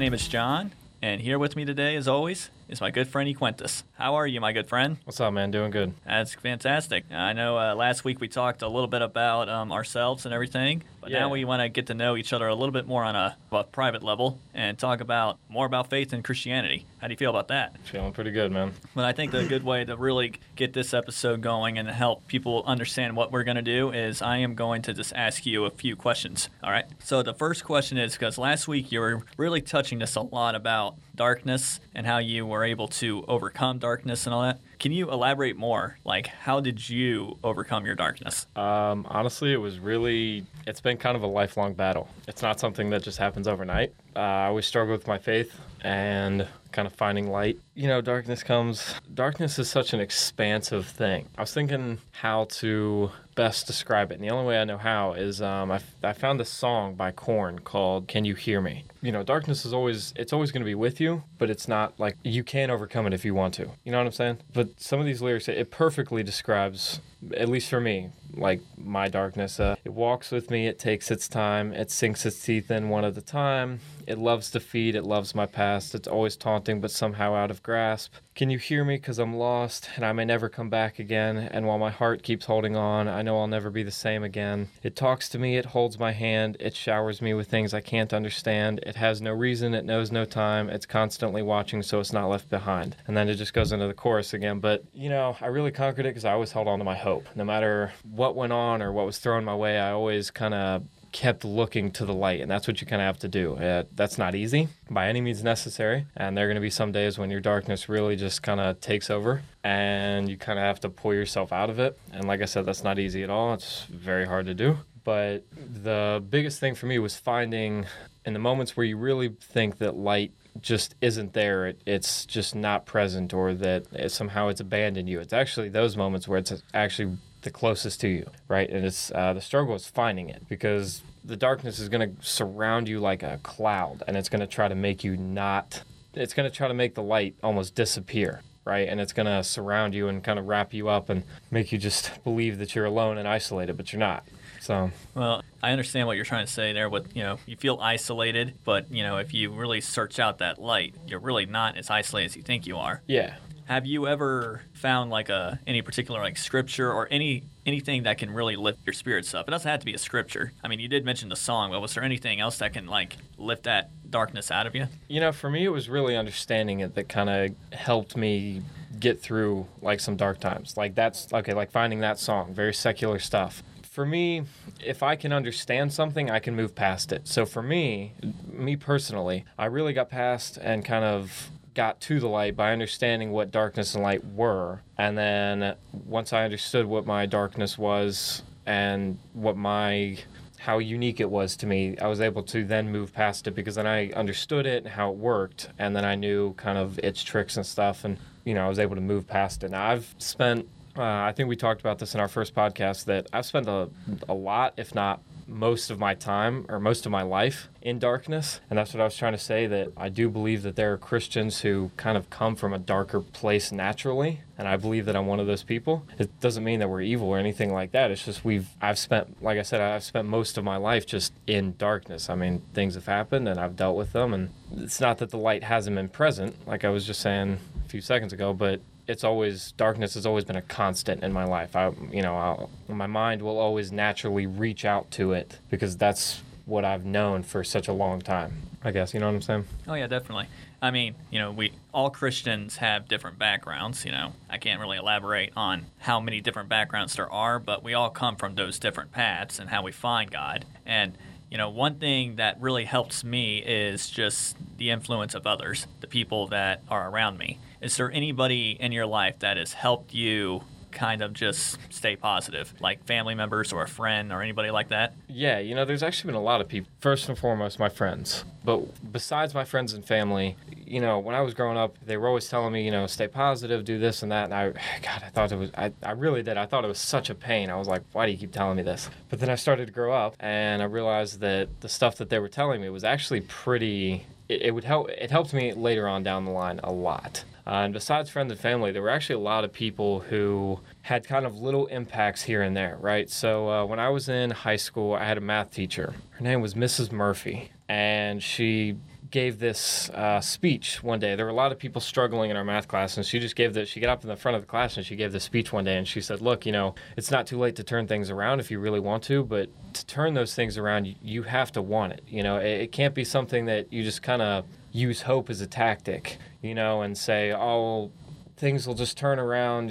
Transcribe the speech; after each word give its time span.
My 0.00 0.04
name 0.04 0.14
is 0.14 0.28
John, 0.28 0.72
and 1.02 1.20
here 1.20 1.38
with 1.38 1.56
me 1.56 1.66
today, 1.66 1.94
as 1.94 2.08
always, 2.08 2.48
is 2.70 2.80
my 2.80 2.90
good 2.90 3.08
friend 3.08 3.28
Equentus. 3.34 3.82
How 3.94 4.14
are 4.14 4.26
you, 4.26 4.40
my 4.40 4.52
good 4.52 4.68
friend? 4.68 4.96
What's 5.04 5.20
up, 5.20 5.32
man? 5.32 5.50
Doing 5.50 5.72
good. 5.72 5.92
That's 6.06 6.34
fantastic. 6.34 7.04
I 7.10 7.32
know 7.32 7.58
uh, 7.58 7.74
last 7.74 8.04
week 8.04 8.20
we 8.20 8.28
talked 8.28 8.62
a 8.62 8.68
little 8.68 8.86
bit 8.86 9.02
about 9.02 9.48
um, 9.48 9.72
ourselves 9.72 10.24
and 10.24 10.32
everything, 10.32 10.84
but 11.00 11.10
Yeah. 11.10 11.20
now 11.20 11.30
we 11.30 11.44
want 11.44 11.62
to 11.62 11.68
get 11.68 11.88
to 11.88 11.94
know 11.94 12.16
each 12.16 12.32
other 12.32 12.46
a 12.46 12.54
little 12.54 12.70
bit 12.72 12.86
more 12.86 13.02
on 13.02 13.16
a, 13.16 13.36
a 13.50 13.64
private 13.64 14.04
level 14.04 14.38
and 14.54 14.78
talk 14.78 15.00
about 15.00 15.38
more 15.48 15.66
about 15.66 15.90
faith 15.90 16.12
and 16.12 16.22
Christianity. 16.22 16.86
How 16.98 17.08
do 17.08 17.12
you 17.12 17.16
feel 17.16 17.30
about 17.30 17.48
that? 17.48 17.76
Feeling 17.86 18.12
pretty 18.12 18.30
good, 18.30 18.52
man. 18.52 18.72
But 18.94 19.04
I 19.04 19.12
think 19.12 19.32
the 19.32 19.44
good 19.44 19.64
way 19.64 19.84
to 19.84 19.96
really 19.96 20.34
get 20.54 20.72
this 20.72 20.94
episode 20.94 21.40
going 21.40 21.76
and 21.78 21.88
help 21.88 22.28
people 22.28 22.62
understand 22.66 23.16
what 23.16 23.32
we're 23.32 23.42
going 23.44 23.56
to 23.56 23.62
do 23.62 23.90
is 23.90 24.22
I 24.22 24.36
am 24.36 24.54
going 24.54 24.82
to 24.82 24.92
just 24.94 25.12
ask 25.16 25.44
you 25.44 25.64
a 25.64 25.70
few 25.70 25.96
questions. 25.96 26.48
All 26.62 26.70
right. 26.70 26.84
So 27.02 27.22
the 27.22 27.34
first 27.34 27.64
question 27.64 27.98
is 27.98 28.12
because 28.12 28.38
last 28.38 28.68
week 28.68 28.92
you 28.92 29.00
were 29.00 29.22
really 29.36 29.60
touching 29.62 30.02
us 30.02 30.14
a 30.14 30.20
lot 30.20 30.54
about 30.54 30.94
darkness 31.20 31.80
and 31.94 32.06
how 32.06 32.16
you 32.16 32.46
were 32.46 32.64
able 32.64 32.88
to 32.88 33.22
overcome 33.28 33.78
darkness 33.78 34.24
and 34.26 34.32
all 34.32 34.40
that. 34.40 34.58
Can 34.78 34.90
you 34.90 35.10
elaborate 35.10 35.54
more? 35.54 35.98
Like, 36.02 36.28
how 36.28 36.60
did 36.60 36.88
you 36.88 37.36
overcome 37.44 37.84
your 37.84 37.94
darkness? 37.94 38.46
Um, 38.56 39.06
honestly, 39.06 39.52
it 39.52 39.58
was 39.58 39.78
really, 39.78 40.46
it's 40.66 40.80
been 40.80 40.96
kind 40.96 41.18
of 41.18 41.22
a 41.22 41.26
lifelong 41.26 41.74
battle. 41.74 42.08
It's 42.26 42.40
not 42.40 42.58
something 42.58 42.88
that 42.88 43.02
just 43.02 43.18
happens 43.18 43.46
overnight. 43.46 43.92
Uh, 44.16 44.20
I 44.20 44.46
always 44.46 44.64
struggle 44.64 44.94
with 44.94 45.06
my 45.06 45.18
faith 45.18 45.60
and 45.82 46.48
kind 46.72 46.86
of 46.86 46.92
finding 46.94 47.30
light. 47.30 47.58
You 47.74 47.88
know, 47.88 48.00
darkness 48.00 48.42
comes, 48.42 48.94
darkness 49.12 49.58
is 49.58 49.68
such 49.70 49.92
an 49.92 50.00
expansive 50.00 50.86
thing. 50.86 51.28
I 51.36 51.42
was 51.42 51.52
thinking 51.52 51.98
how 52.12 52.44
to 52.50 53.10
best 53.34 53.66
describe 53.66 54.10
it. 54.10 54.14
And 54.16 54.24
the 54.24 54.28
only 54.28 54.46
way 54.46 54.60
I 54.60 54.64
know 54.64 54.76
how 54.76 55.14
is 55.14 55.40
um, 55.40 55.70
I, 55.70 55.80
I 56.02 56.12
found 56.12 56.38
this 56.38 56.50
song 56.50 56.94
by 56.94 57.10
Korn 57.10 57.60
called 57.60 58.06
Can 58.06 58.24
You 58.24 58.34
Hear 58.34 58.60
Me? 58.60 58.84
You 59.00 59.12
know, 59.12 59.22
darkness 59.22 59.64
is 59.64 59.72
always, 59.72 60.12
it's 60.16 60.32
always 60.32 60.52
going 60.52 60.60
to 60.60 60.66
be 60.66 60.74
with 60.74 61.00
you, 61.00 61.22
but 61.38 61.48
it's 61.48 61.66
not 61.66 61.98
like 61.98 62.16
you 62.22 62.44
can 62.44 62.70
overcome 62.70 63.06
it 63.06 63.14
if 63.14 63.24
you 63.24 63.34
want 63.34 63.54
to. 63.54 63.70
You 63.84 63.92
know 63.92 63.98
what 63.98 64.06
I'm 64.06 64.12
saying? 64.12 64.38
But 64.52 64.80
some 64.80 65.00
of 65.00 65.06
these 65.06 65.22
lyrics, 65.22 65.48
it 65.48 65.70
perfectly 65.70 66.22
describes, 66.22 67.00
at 67.36 67.48
least 67.48 67.68
for 67.68 67.80
me, 67.80 68.10
like 68.34 68.60
my 68.76 69.08
darkness. 69.08 69.60
Uh, 69.60 69.76
it 69.84 69.92
walks 69.92 70.30
with 70.30 70.50
me, 70.50 70.66
it 70.66 70.78
takes 70.78 71.10
its 71.10 71.28
time, 71.28 71.72
it 71.72 71.90
sinks 71.90 72.24
its 72.24 72.42
teeth 72.42 72.70
in 72.70 72.88
one 72.88 73.04
at 73.04 73.16
a 73.16 73.22
time. 73.22 73.80
It 74.06 74.18
loves 74.18 74.50
to 74.52 74.60
feed, 74.60 74.94
it 74.94 75.04
loves 75.04 75.34
my 75.34 75.46
past. 75.46 75.94
It's 75.94 76.08
always 76.08 76.36
taunting, 76.36 76.80
but 76.80 76.90
somehow 76.90 77.34
out 77.34 77.50
of 77.50 77.62
grasp. 77.62 78.14
Can 78.34 78.48
you 78.48 78.58
hear 78.58 78.84
me? 78.84 78.96
Because 78.96 79.18
I'm 79.18 79.34
lost 79.34 79.90
and 79.96 80.04
I 80.04 80.12
may 80.12 80.24
never 80.24 80.48
come 80.48 80.70
back 80.70 80.98
again. 80.98 81.36
And 81.36 81.66
while 81.66 81.78
my 81.78 81.90
heart 81.90 82.22
keeps 82.22 82.46
holding 82.46 82.76
on, 82.76 83.08
I 83.08 83.22
know 83.22 83.38
I'll 83.38 83.46
never 83.46 83.70
be 83.70 83.82
the 83.82 83.90
same 83.90 84.22
again. 84.22 84.68
It 84.82 84.96
talks 84.96 85.28
to 85.30 85.38
me, 85.38 85.56
it 85.56 85.66
holds 85.66 85.98
my 85.98 86.12
hand, 86.12 86.56
it 86.60 86.74
showers 86.74 87.20
me 87.20 87.34
with 87.34 87.48
things 87.48 87.74
I 87.74 87.80
can't 87.80 88.14
understand. 88.14 88.80
It 88.86 88.96
has 88.96 89.20
no 89.20 89.32
reason, 89.32 89.74
it 89.74 89.84
knows 89.84 90.10
no 90.12 90.24
time, 90.24 90.70
it's 90.70 90.86
constantly 90.86 91.42
watching, 91.42 91.82
so 91.82 92.00
it's 92.00 92.12
not 92.12 92.28
left 92.28 92.48
behind. 92.48 92.96
And 93.06 93.16
then 93.16 93.28
it 93.28 93.34
just 93.34 93.52
goes 93.52 93.72
into 93.72 93.88
the 93.88 93.94
chorus 93.94 94.32
again. 94.32 94.60
But, 94.60 94.84
you 94.94 95.10
know, 95.10 95.36
I 95.40 95.46
really 95.46 95.72
conquered 95.72 96.06
it 96.06 96.10
because 96.10 96.24
I 96.24 96.32
always 96.32 96.52
held 96.52 96.68
on 96.68 96.78
to 96.78 96.84
my 96.84 96.96
hope. 96.96 97.26
No 97.34 97.44
matter 97.44 97.92
what 98.10 98.36
went 98.36 98.52
on 98.52 98.80
or 98.80 98.92
what 98.92 99.06
was 99.06 99.18
thrown 99.18 99.44
my 99.44 99.56
way, 99.56 99.78
I 99.78 99.90
always 99.90 100.30
kind 100.30 100.54
of 100.54 100.84
kept 101.12 101.44
looking 101.44 101.90
to 101.90 102.04
the 102.04 102.14
light 102.14 102.40
and 102.40 102.50
that's 102.50 102.66
what 102.66 102.80
you 102.80 102.86
kind 102.86 103.02
of 103.02 103.06
have 103.06 103.18
to 103.18 103.28
do. 103.28 103.56
Uh, 103.56 103.84
that's 103.94 104.18
not 104.18 104.34
easy 104.34 104.68
by 104.90 105.08
any 105.08 105.20
means 105.20 105.42
necessary 105.42 106.06
and 106.16 106.36
there 106.36 106.44
are 106.44 106.48
going 106.48 106.56
to 106.56 106.60
be 106.60 106.70
some 106.70 106.92
days 106.92 107.18
when 107.18 107.30
your 107.30 107.40
darkness 107.40 107.88
really 107.88 108.16
just 108.16 108.42
kind 108.42 108.60
of 108.60 108.80
takes 108.80 109.10
over 109.10 109.42
and 109.62 110.28
you 110.28 110.36
kind 110.36 110.58
of 110.58 110.64
have 110.64 110.80
to 110.80 110.88
pull 110.88 111.12
yourself 111.12 111.52
out 111.52 111.70
of 111.70 111.78
it 111.78 111.98
and 112.12 112.26
like 112.26 112.40
i 112.40 112.44
said 112.44 112.64
that's 112.64 112.82
not 112.82 112.98
easy 112.98 113.22
at 113.22 113.30
all 113.30 113.52
it's 113.54 113.84
very 113.84 114.26
hard 114.26 114.46
to 114.46 114.54
do 114.54 114.76
but 115.04 115.44
the 115.82 116.22
biggest 116.28 116.60
thing 116.60 116.74
for 116.74 116.86
me 116.86 116.98
was 116.98 117.16
finding 117.16 117.86
in 118.24 118.32
the 118.32 118.38
moments 118.38 118.76
where 118.76 118.84
you 118.84 118.96
really 118.96 119.28
think 119.40 119.78
that 119.78 119.96
light 119.96 120.32
just 120.60 120.94
isn't 121.00 121.32
there 121.32 121.66
it, 121.66 121.80
it's 121.86 122.26
just 122.26 122.54
not 122.54 122.84
present 122.86 123.32
or 123.32 123.54
that 123.54 123.84
it, 123.92 124.10
somehow 124.10 124.48
it's 124.48 124.60
abandoned 124.60 125.08
you 125.08 125.20
it's 125.20 125.32
actually 125.32 125.68
those 125.68 125.96
moments 125.96 126.26
where 126.26 126.38
it's 126.38 126.62
actually 126.74 127.16
the 127.42 127.50
closest 127.50 128.00
to 128.02 128.08
you, 128.08 128.30
right? 128.48 128.68
And 128.68 128.84
it's 128.84 129.10
uh, 129.12 129.32
the 129.32 129.40
struggle 129.40 129.74
is 129.74 129.86
finding 129.86 130.28
it 130.28 130.48
because 130.48 131.02
the 131.24 131.36
darkness 131.36 131.78
is 131.78 131.88
going 131.88 132.16
to 132.16 132.24
surround 132.24 132.88
you 132.88 133.00
like 133.00 133.22
a 133.22 133.38
cloud, 133.42 134.02
and 134.06 134.16
it's 134.16 134.28
going 134.28 134.40
to 134.40 134.46
try 134.46 134.68
to 134.68 134.74
make 134.74 135.04
you 135.04 135.16
not. 135.16 135.82
It's 136.14 136.34
going 136.34 136.48
to 136.48 136.54
try 136.54 136.68
to 136.68 136.74
make 136.74 136.94
the 136.94 137.02
light 137.02 137.34
almost 137.42 137.74
disappear, 137.74 138.42
right? 138.64 138.88
And 138.88 139.00
it's 139.00 139.12
going 139.12 139.26
to 139.26 139.44
surround 139.44 139.94
you 139.94 140.08
and 140.08 140.24
kind 140.24 140.38
of 140.38 140.48
wrap 140.48 140.74
you 140.74 140.88
up 140.88 141.08
and 141.08 141.22
make 141.50 141.72
you 141.72 141.78
just 141.78 142.10
believe 142.24 142.58
that 142.58 142.74
you're 142.74 142.84
alone 142.84 143.18
and 143.18 143.28
isolated, 143.28 143.76
but 143.76 143.92
you're 143.92 144.00
not. 144.00 144.24
So 144.60 144.90
Well, 145.14 145.42
I 145.62 145.72
understand 145.72 146.06
what 146.06 146.16
you're 146.16 146.24
trying 146.24 146.46
to 146.46 146.52
say 146.52 146.72
there. 146.72 146.88
With 146.88 147.16
you 147.16 147.22
know, 147.22 147.38
you 147.46 147.56
feel 147.56 147.78
isolated, 147.80 148.54
but 148.64 148.90
you 148.90 149.02
know, 149.02 149.16
if 149.16 149.32
you 149.32 149.52
really 149.52 149.80
search 149.80 150.18
out 150.18 150.38
that 150.38 150.60
light, 150.60 150.94
you're 151.06 151.20
really 151.20 151.46
not 151.46 151.76
as 151.76 151.90
isolated 151.90 152.26
as 152.26 152.36
you 152.36 152.42
think 152.42 152.66
you 152.66 152.76
are. 152.76 153.02
yeah, 153.06 153.36
Have 153.70 153.86
you 153.86 154.08
ever 154.08 154.62
found 154.72 155.12
like 155.12 155.28
a 155.28 155.60
any 155.64 155.80
particular 155.80 156.18
like 156.18 156.36
scripture 156.36 156.92
or 156.92 157.06
any 157.08 157.44
anything 157.64 158.02
that 158.02 158.18
can 158.18 158.32
really 158.32 158.56
lift 158.56 158.80
your 158.84 158.92
spirits 158.92 159.32
up? 159.32 159.46
It 159.46 159.52
doesn't 159.52 159.70
have 159.70 159.78
to 159.78 159.86
be 159.86 159.94
a 159.94 159.98
scripture. 159.98 160.52
I 160.64 160.66
mean, 160.66 160.80
you 160.80 160.88
did 160.88 161.04
mention 161.04 161.28
the 161.28 161.36
song, 161.36 161.70
but 161.70 161.80
was 161.80 161.94
there 161.94 162.02
anything 162.02 162.40
else 162.40 162.58
that 162.58 162.72
can 162.72 162.88
like 162.88 163.16
lift 163.38 163.62
that 163.62 163.90
darkness 164.10 164.50
out 164.50 164.66
of 164.66 164.74
you? 164.74 164.88
You 165.06 165.20
know, 165.20 165.30
for 165.30 165.48
me, 165.48 165.64
it 165.64 165.68
was 165.68 165.88
really 165.88 166.16
understanding 166.16 166.80
it 166.80 166.96
that 166.96 167.08
kind 167.08 167.30
of 167.30 167.78
helped 167.78 168.16
me 168.16 168.62
get 168.98 169.20
through 169.20 169.68
like 169.80 170.00
some 170.00 170.16
dark 170.16 170.40
times. 170.40 170.76
Like 170.76 170.96
that's 170.96 171.32
okay, 171.32 171.54
like 171.54 171.70
finding 171.70 172.00
that 172.00 172.18
song, 172.18 172.52
very 172.52 172.74
secular 172.74 173.20
stuff. 173.20 173.62
For 173.84 174.04
me, 174.04 174.46
if 174.84 175.04
I 175.04 175.14
can 175.14 175.32
understand 175.32 175.92
something, 175.92 176.28
I 176.28 176.40
can 176.40 176.56
move 176.56 176.74
past 176.74 177.12
it. 177.12 177.28
So 177.28 177.46
for 177.46 177.62
me, 177.62 178.14
me 178.52 178.74
personally, 178.74 179.44
I 179.56 179.66
really 179.66 179.92
got 179.92 180.10
past 180.10 180.58
and 180.60 180.84
kind 180.84 181.04
of 181.04 181.52
got 181.74 182.00
to 182.00 182.20
the 182.20 182.28
light 182.28 182.56
by 182.56 182.72
understanding 182.72 183.30
what 183.30 183.50
darkness 183.50 183.94
and 183.94 184.02
light 184.02 184.24
were. 184.24 184.80
And 184.98 185.16
then 185.16 185.74
once 185.92 186.32
I 186.32 186.44
understood 186.44 186.86
what 186.86 187.06
my 187.06 187.26
darkness 187.26 187.78
was 187.78 188.42
and 188.66 189.18
what 189.32 189.56
my 189.56 190.18
how 190.58 190.76
unique 190.76 191.20
it 191.20 191.30
was 191.30 191.56
to 191.56 191.66
me, 191.66 191.96
I 191.98 192.06
was 192.06 192.20
able 192.20 192.42
to 192.42 192.64
then 192.64 192.92
move 192.92 193.14
past 193.14 193.46
it 193.46 193.52
because 193.52 193.76
then 193.76 193.86
I 193.86 194.10
understood 194.10 194.66
it 194.66 194.84
and 194.84 194.92
how 194.92 195.10
it 195.10 195.16
worked, 195.16 195.70
and 195.78 195.96
then 195.96 196.04
I 196.04 196.16
knew 196.16 196.52
kind 196.54 196.76
of 196.76 196.98
its 196.98 197.22
tricks 197.22 197.56
and 197.56 197.64
stuff, 197.64 198.04
and 198.04 198.18
you 198.44 198.52
know 198.52 198.66
I 198.66 198.68
was 198.68 198.78
able 198.78 198.94
to 198.94 199.00
move 199.00 199.26
past 199.26 199.64
it. 199.64 199.70
Now 199.70 199.88
I've 199.88 200.14
spent, 200.18 200.68
uh, 200.98 201.02
I 201.02 201.32
think 201.32 201.48
we 201.48 201.56
talked 201.56 201.80
about 201.80 201.98
this 201.98 202.14
in 202.14 202.20
our 202.20 202.28
first 202.28 202.54
podcast 202.54 203.06
that 203.06 203.26
I've 203.32 203.46
spent 203.46 203.68
a, 203.68 203.88
a 204.28 204.34
lot, 204.34 204.74
if 204.76 204.94
not 204.94 205.22
most 205.50 205.90
of 205.90 205.98
my 205.98 206.14
time 206.14 206.64
or 206.68 206.78
most 206.78 207.04
of 207.04 207.12
my 207.12 207.22
life 207.22 207.68
in 207.82 207.98
darkness. 207.98 208.60
And 208.70 208.78
that's 208.78 208.94
what 208.94 209.00
i 209.00 209.04
was 209.04 209.16
trying 209.16 209.32
to 209.32 209.38
say 209.38 209.66
that 209.66 209.92
i 209.96 210.08
do 210.08 210.28
believe 210.28 210.62
that 210.62 210.76
there 210.76 210.92
are 210.92 210.98
christians 210.98 211.60
who 211.60 211.90
kind 211.96 212.16
of 212.16 212.30
come 212.30 212.54
from 212.56 212.72
a 212.72 212.78
darker 212.78 213.20
place 213.20 213.72
naturally. 213.72 214.40
And 214.56 214.68
i 214.68 214.76
believe 214.76 215.06
that 215.06 215.16
i'm 215.16 215.26
one 215.26 215.40
of 215.40 215.46
those 215.46 215.62
people. 215.62 216.06
It 216.18 216.40
doesn't 216.40 216.64
mean 216.64 216.80
that 216.80 216.88
we're 216.88 217.02
evil 217.02 217.28
or 217.28 217.38
anything 217.38 217.72
like 217.72 217.92
that. 217.92 218.10
It's 218.10 218.24
just 218.24 218.44
we've 218.44 218.68
i've 218.80 218.98
spent 218.98 219.42
like 219.42 219.58
i 219.58 219.62
said 219.62 219.80
i've 219.80 220.04
spent 220.04 220.28
most 220.28 220.56
of 220.56 220.64
my 220.64 220.76
life 220.76 221.06
just 221.06 221.32
in 221.46 221.74
darkness. 221.76 222.30
I 222.30 222.34
mean 222.34 222.62
things 222.72 222.94
have 222.94 223.06
happened 223.06 223.48
and 223.48 223.58
i've 223.58 223.76
dealt 223.76 223.96
with 223.96 224.12
them. 224.12 224.32
And 224.32 224.50
it's 224.76 225.00
not 225.00 225.18
that 225.18 225.30
the 225.30 225.38
light 225.38 225.64
hasn't 225.64 225.96
been 225.96 226.08
present 226.08 226.54
like 226.66 226.84
i 226.84 226.88
was 226.88 227.04
just 227.04 227.20
saying 227.20 227.58
a 227.84 227.88
few 227.88 228.00
seconds 228.00 228.32
ago 228.32 228.52
but 228.52 228.80
it's 229.10 229.24
always 229.24 229.72
darkness 229.72 230.14
has 230.14 230.24
always 230.24 230.44
been 230.44 230.56
a 230.56 230.62
constant 230.62 231.24
in 231.24 231.32
my 231.32 231.44
life. 231.44 231.74
I, 231.74 231.90
you 232.12 232.22
know, 232.22 232.36
I'll, 232.36 232.70
my 232.88 233.08
mind 233.08 233.42
will 233.42 233.58
always 233.58 233.90
naturally 233.90 234.46
reach 234.46 234.84
out 234.84 235.10
to 235.12 235.32
it 235.32 235.58
because 235.68 235.96
that's 235.96 236.42
what 236.64 236.84
I've 236.84 237.04
known 237.04 237.42
for 237.42 237.64
such 237.64 237.88
a 237.88 237.92
long 237.92 238.20
time. 238.20 238.52
I 238.84 238.92
guess 238.92 239.12
you 239.12 239.18
know 239.18 239.26
what 239.26 239.34
I'm 239.34 239.42
saying. 239.42 239.64
Oh 239.88 239.94
yeah, 239.94 240.06
definitely. 240.06 240.46
I 240.80 240.92
mean, 240.92 241.16
you 241.28 241.40
know, 241.40 241.50
we 241.50 241.72
all 241.92 242.08
Christians 242.08 242.76
have 242.76 243.08
different 243.08 243.36
backgrounds. 243.36 244.04
You 244.04 244.12
know, 244.12 244.32
I 244.48 244.58
can't 244.58 244.80
really 244.80 244.96
elaborate 244.96 245.52
on 245.56 245.86
how 245.98 246.20
many 246.20 246.40
different 246.40 246.68
backgrounds 246.68 247.16
there 247.16 247.30
are, 247.30 247.58
but 247.58 247.82
we 247.82 247.92
all 247.92 248.10
come 248.10 248.36
from 248.36 248.54
those 248.54 248.78
different 248.78 249.10
paths 249.10 249.58
and 249.58 249.70
how 249.70 249.82
we 249.82 249.90
find 249.90 250.30
God. 250.30 250.64
And 250.86 251.18
you 251.50 251.58
know, 251.58 251.68
one 251.68 251.96
thing 251.96 252.36
that 252.36 252.60
really 252.60 252.84
helps 252.84 253.24
me 253.24 253.58
is 253.58 254.08
just 254.08 254.56
the 254.78 254.90
influence 254.90 255.34
of 255.34 255.46
others, 255.46 255.88
the 256.00 256.06
people 256.06 256.46
that 256.46 256.82
are 256.88 257.10
around 257.10 257.38
me. 257.38 257.58
Is 257.80 257.96
there 257.96 258.10
anybody 258.12 258.76
in 258.78 258.92
your 258.92 259.06
life 259.06 259.40
that 259.40 259.56
has 259.56 259.72
helped 259.72 260.14
you 260.14 260.62
kind 260.92 261.22
of 261.22 261.32
just 261.32 261.78
stay 261.90 262.16
positive, 262.16 262.74
like 262.80 263.04
family 263.04 263.34
members 263.34 263.72
or 263.72 263.82
a 263.82 263.88
friend 263.88 264.32
or 264.32 264.42
anybody 264.42 264.70
like 264.70 264.88
that? 264.88 265.14
Yeah, 265.28 265.58
you 265.58 265.74
know, 265.74 265.84
there's 265.84 266.02
actually 266.02 266.28
been 266.28 266.40
a 266.40 266.42
lot 266.42 266.60
of 266.60 266.68
people. 266.68 266.90
First 267.00 267.28
and 267.28 267.38
foremost, 267.38 267.78
my 267.78 267.88
friends. 267.88 268.44
But 268.64 269.12
besides 269.12 269.54
my 269.54 269.64
friends 269.64 269.94
and 269.94 270.04
family, 270.04 270.56
you 270.90 271.00
know, 271.00 271.18
when 271.18 271.34
I 271.34 271.40
was 271.40 271.54
growing 271.54 271.78
up, 271.78 271.96
they 272.04 272.16
were 272.16 272.28
always 272.28 272.48
telling 272.48 272.72
me, 272.72 272.84
you 272.84 272.90
know, 272.90 273.06
stay 273.06 273.28
positive, 273.28 273.84
do 273.84 273.98
this 273.98 274.22
and 274.22 274.32
that. 274.32 274.44
And 274.44 274.54
I, 274.54 274.68
God, 275.02 275.22
I 275.24 275.28
thought 275.30 275.52
it 275.52 275.56
was, 275.56 275.70
I, 275.76 275.92
I 276.02 276.12
really 276.12 276.42
did. 276.42 276.56
I 276.56 276.66
thought 276.66 276.84
it 276.84 276.88
was 276.88 276.98
such 276.98 277.30
a 277.30 277.34
pain. 277.34 277.70
I 277.70 277.76
was 277.76 277.88
like, 277.88 278.02
why 278.12 278.26
do 278.26 278.32
you 278.32 278.38
keep 278.38 278.52
telling 278.52 278.76
me 278.76 278.82
this? 278.82 279.08
But 279.28 279.40
then 279.40 279.48
I 279.48 279.54
started 279.54 279.86
to 279.86 279.92
grow 279.92 280.12
up 280.12 280.34
and 280.40 280.82
I 280.82 280.86
realized 280.86 281.40
that 281.40 281.80
the 281.80 281.88
stuff 281.88 282.16
that 282.16 282.28
they 282.28 282.38
were 282.38 282.48
telling 282.48 282.80
me 282.80 282.88
was 282.90 283.04
actually 283.04 283.40
pretty, 283.42 284.26
it, 284.48 284.62
it 284.62 284.70
would 284.74 284.84
help, 284.84 285.08
it 285.10 285.30
helped 285.30 285.54
me 285.54 285.72
later 285.72 286.08
on 286.08 286.22
down 286.22 286.44
the 286.44 286.50
line 286.50 286.80
a 286.82 286.92
lot. 286.92 287.44
Uh, 287.70 287.84
and 287.84 287.94
besides 287.94 288.28
friends 288.28 288.50
and 288.50 288.60
family, 288.60 288.90
there 288.90 289.00
were 289.00 289.08
actually 289.08 289.36
a 289.36 289.38
lot 289.38 289.62
of 289.62 289.72
people 289.72 290.18
who 290.18 290.80
had 291.02 291.24
kind 291.24 291.46
of 291.46 291.54
little 291.54 291.86
impacts 291.86 292.42
here 292.42 292.62
and 292.62 292.76
there, 292.76 292.98
right? 293.00 293.30
So 293.30 293.70
uh, 293.70 293.84
when 293.86 294.00
I 294.00 294.08
was 294.08 294.28
in 294.28 294.50
high 294.50 294.74
school, 294.74 295.14
I 295.14 295.24
had 295.24 295.38
a 295.38 295.40
math 295.40 295.70
teacher. 295.70 296.14
Her 296.30 296.42
name 296.42 296.62
was 296.62 296.74
Mrs. 296.74 297.12
Murphy, 297.12 297.70
and 297.88 298.42
she 298.42 298.96
gave 299.30 299.58
this 299.58 300.10
uh, 300.10 300.40
speech 300.40 301.02
one 301.02 301.20
day. 301.20 301.36
There 301.36 301.44
were 301.44 301.50
a 301.50 301.54
lot 301.54 301.72
of 301.72 301.78
people 301.78 302.00
struggling 302.00 302.50
in 302.50 302.56
our 302.56 302.64
math 302.64 302.88
class, 302.88 303.16
and 303.16 303.24
she 303.24 303.38
just 303.38 303.56
gave 303.56 303.74
the. 303.74 303.86
She 303.86 304.00
got 304.00 304.10
up 304.10 304.22
in 304.22 304.28
the 304.28 304.36
front 304.36 304.56
of 304.56 304.62
the 304.62 304.66
class 304.66 304.96
and 304.96 305.06
she 305.06 305.16
gave 305.16 305.32
the 305.32 305.40
speech 305.40 305.72
one 305.72 305.84
day, 305.84 305.96
and 305.96 306.06
she 306.06 306.20
said, 306.20 306.40
"Look, 306.40 306.66
you 306.66 306.72
know, 306.72 306.94
it's 307.16 307.30
not 307.30 307.46
too 307.46 307.58
late 307.58 307.76
to 307.76 307.84
turn 307.84 308.06
things 308.06 308.30
around 308.30 308.60
if 308.60 308.70
you 308.70 308.78
really 308.78 309.00
want 309.00 309.22
to, 309.24 309.44
but 309.44 309.68
to 309.94 310.06
turn 310.06 310.34
those 310.34 310.54
things 310.54 310.76
around, 310.76 311.06
you, 311.06 311.14
you 311.22 311.42
have 311.44 311.72
to 311.72 311.82
want 311.82 312.12
it. 312.12 312.22
You 312.28 312.42
know, 312.42 312.58
it, 312.58 312.80
it 312.82 312.92
can't 312.92 313.14
be 313.14 313.24
something 313.24 313.66
that 313.66 313.92
you 313.92 314.02
just 314.02 314.22
kind 314.22 314.42
of 314.42 314.64
use 314.92 315.22
hope 315.22 315.50
as 315.50 315.60
a 315.60 315.66
tactic, 315.66 316.38
you 316.62 316.74
know, 316.74 317.02
and 317.02 317.16
say, 317.16 317.52
oh, 317.52 318.10
things 318.56 318.86
will 318.86 318.94
just 318.94 319.16
turn 319.16 319.38
around. 319.38 319.90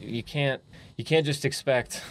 You 0.00 0.22
can't. 0.22 0.62
You 0.96 1.04
can't 1.04 1.26
just 1.26 1.44
expect." 1.44 2.02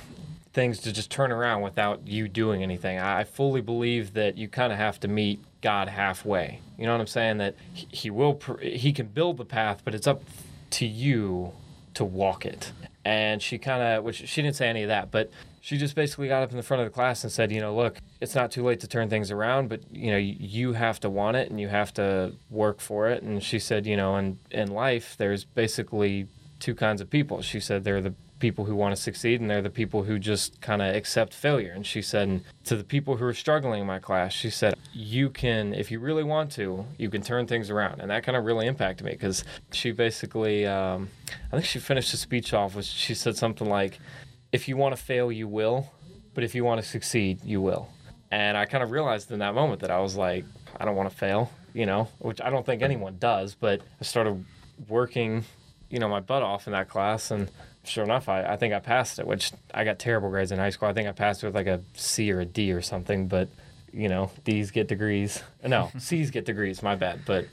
things 0.52 0.80
to 0.80 0.92
just 0.92 1.12
turn 1.12 1.32
around 1.32 1.62
without 1.62 2.08
you 2.08 2.28
doing 2.28 2.64
anything. 2.64 2.98
I 2.98 3.24
fully 3.24 3.62
believe 3.62 4.14
that 4.14 4.36
you 4.36 4.48
kind 4.48 4.74
of 4.74 4.80
have 4.80 5.00
to 5.02 5.08
meet 5.08 5.40
God 5.62 5.90
halfway. 5.90 6.62
You 6.78 6.86
know 6.86 6.94
what 6.94 7.02
I'm 7.02 7.08
saying? 7.08 7.38
That 7.38 7.56
he, 7.74 8.10
will 8.10 8.40
he 8.62 8.94
can 8.94 9.08
build 9.08 9.38
the 9.38 9.46
path, 9.46 9.82
but 9.84 9.94
it's 9.94 10.08
up 10.08 10.24
to 10.72 10.86
you 10.86 11.52
to 11.96 12.06
walk 12.06 12.46
it. 12.46 12.72
And 13.04 13.42
she 13.42 13.58
kind 13.58 13.82
of, 13.82 14.04
which 14.04 14.28
she 14.28 14.42
didn't 14.42 14.56
say 14.56 14.70
any 14.70 14.84
of 14.84 14.90
that, 14.90 15.12
but 15.12 15.32
she 15.62 15.78
just 15.78 15.96
basically 15.96 16.28
got 16.28 16.44
up 16.44 16.52
in 16.52 16.58
the 16.58 16.64
front 16.64 16.82
of 16.82 16.86
the 16.88 16.94
class 16.94 17.24
and 17.24 17.32
said, 17.32 17.52
you 17.52 17.60
know, 17.60 17.76
look, 17.76 17.98
it's 18.22 18.36
not 18.36 18.52
too 18.52 18.64
late 18.64 18.80
to 18.82 18.88
turn 18.88 19.10
things 19.10 19.32
around, 19.32 19.70
but 19.70 19.82
you 19.92 20.12
know, 20.12 20.18
you 20.18 20.74
have 20.74 21.00
to 21.02 21.10
want 21.10 21.38
it 21.38 21.50
and 21.50 21.60
you 21.60 21.68
have 21.68 21.94
to 21.96 22.34
work 22.50 22.80
for 22.80 23.10
it. 23.10 23.24
And 23.24 23.44
she 23.44 23.60
said, 23.60 23.86
you 23.86 23.98
know, 23.98 24.16
in 24.18 24.40
in 24.52 24.72
life, 24.72 25.16
there's 25.18 25.44
basically 25.44 26.28
two 26.60 26.76
kinds 26.76 27.02
of 27.02 27.10
people. 27.10 27.42
She 27.42 27.60
said 27.60 27.84
they're 27.84 28.02
the 28.02 28.14
people 28.40 28.66
who 28.66 28.76
want 28.76 28.96
to 28.96 29.02
succeed 29.02 29.42
and 29.42 29.50
they're 29.50 29.62
the 29.62 29.70
people 29.70 30.04
who 30.04 30.18
just 30.18 30.60
kind 30.62 30.82
of 30.82 30.96
accept 30.96 31.34
failure. 31.34 31.72
And 31.72 31.86
she 31.86 32.02
said 32.02 32.42
to 32.66 32.76
the 32.76 32.84
people 32.84 33.18
who 33.18 33.26
are 33.26 33.34
struggling 33.34 33.82
in 33.82 33.88
my 33.88 34.00
class, 34.00 34.34
she 34.34 34.50
said, 34.50 34.76
you 34.94 35.30
can, 35.30 35.74
if 35.74 35.92
you 35.92 36.00
really 36.00 36.24
want 36.24 36.52
to, 36.54 36.86
you 36.98 37.10
can 37.10 37.22
turn 37.22 37.48
things 37.48 37.70
around. 37.70 38.02
And 38.02 38.10
that 38.10 38.24
kind 38.24 38.38
of 38.38 38.46
really 38.46 38.66
impacted 38.68 39.06
me 39.06 39.12
because 39.12 39.44
she 39.72 39.92
basically, 39.92 40.66
um, 40.66 41.10
I 41.52 41.56
think 41.56 41.66
she 41.66 41.80
finished 41.80 42.12
the 42.12 42.18
speech 42.18 42.54
off 42.54 42.76
with, 42.76 42.86
she 42.86 43.14
said 43.14 43.38
something 43.38 43.70
like, 43.70 44.00
if 44.52 44.68
you 44.68 44.78
want 44.78 44.96
to 44.96 45.02
fail, 45.02 45.32
you 45.32 45.48
will, 45.48 45.92
but 46.34 46.44
if 46.44 46.56
you 46.56 46.64
want 46.64 46.82
to 46.82 46.88
succeed, 46.88 47.44
you 47.44 47.62
will. 47.62 47.90
And 48.32 48.58
I 48.58 48.66
kind 48.66 48.84
of 48.84 48.92
realized 48.92 49.32
in 49.32 49.40
that 49.40 49.54
moment 49.54 49.82
that 49.82 49.92
I 49.92 50.00
was 50.00 50.16
like, 50.16 50.46
I 50.80 50.86
don't 50.86 50.96
want 50.96 51.10
to 51.10 51.16
fail, 51.16 51.52
you 51.74 51.86
know, 51.86 52.08
which 52.20 52.42
I 52.42 52.50
don't 52.50 52.66
think 52.66 52.82
anyone 52.82 53.18
does, 53.20 53.56
but 53.56 53.82
I 54.00 54.04
started 54.04 54.44
working, 54.88 55.44
you 55.90 56.00
know, 56.00 56.08
my 56.08 56.20
butt 56.20 56.44
off 56.44 56.68
in 56.68 56.74
that 56.74 56.90
class 56.90 57.32
and 57.32 57.50
sure 57.90 58.04
enough, 58.04 58.30
I, 58.30 58.44
I 58.44 58.56
think 58.56 58.74
I 58.74 58.80
passed 58.80 59.20
it, 59.20 59.28
which 59.28 59.52
I 59.74 59.84
got 59.84 60.00
terrible 60.00 60.30
grades 60.30 60.52
in 60.52 60.60
high 60.60 60.70
school. 60.70 60.88
I 60.88 60.94
think 60.94 61.08
I 61.08 61.12
passed 61.12 61.44
with 61.44 61.56
like 61.56 61.68
a 61.68 61.82
C 61.96 62.32
or 62.32 62.40
a 62.40 62.46
D 62.46 62.72
or 62.72 62.82
something, 62.82 63.28
but 63.28 63.50
you 63.92 64.08
know, 64.08 64.32
D's 64.44 64.72
get 64.72 64.88
degrees. 64.88 65.44
No, 65.66 65.92
C's 65.98 66.32
get 66.32 66.46
degrees, 66.46 66.84
my 66.84 66.96
bad, 66.96 67.22
but 67.26 67.46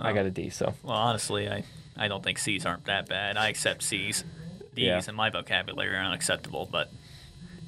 oh. 0.00 0.04
I 0.04 0.12
got 0.12 0.26
a 0.26 0.30
D, 0.30 0.50
so. 0.50 0.74
Well, 0.82 0.96
honestly, 0.96 1.48
I, 1.48 1.64
I 1.96 2.08
don't 2.08 2.24
think 2.24 2.38
C's 2.38 2.66
aren't 2.66 2.86
that 2.86 3.08
bad. 3.08 3.36
I 3.36 3.48
accept 3.48 3.82
C's. 3.82 4.24
D's 4.74 4.84
yeah. 4.84 5.02
in 5.06 5.14
my 5.14 5.28
vocabulary 5.28 5.94
are 5.94 6.02
unacceptable, 6.02 6.66
but 6.70 6.90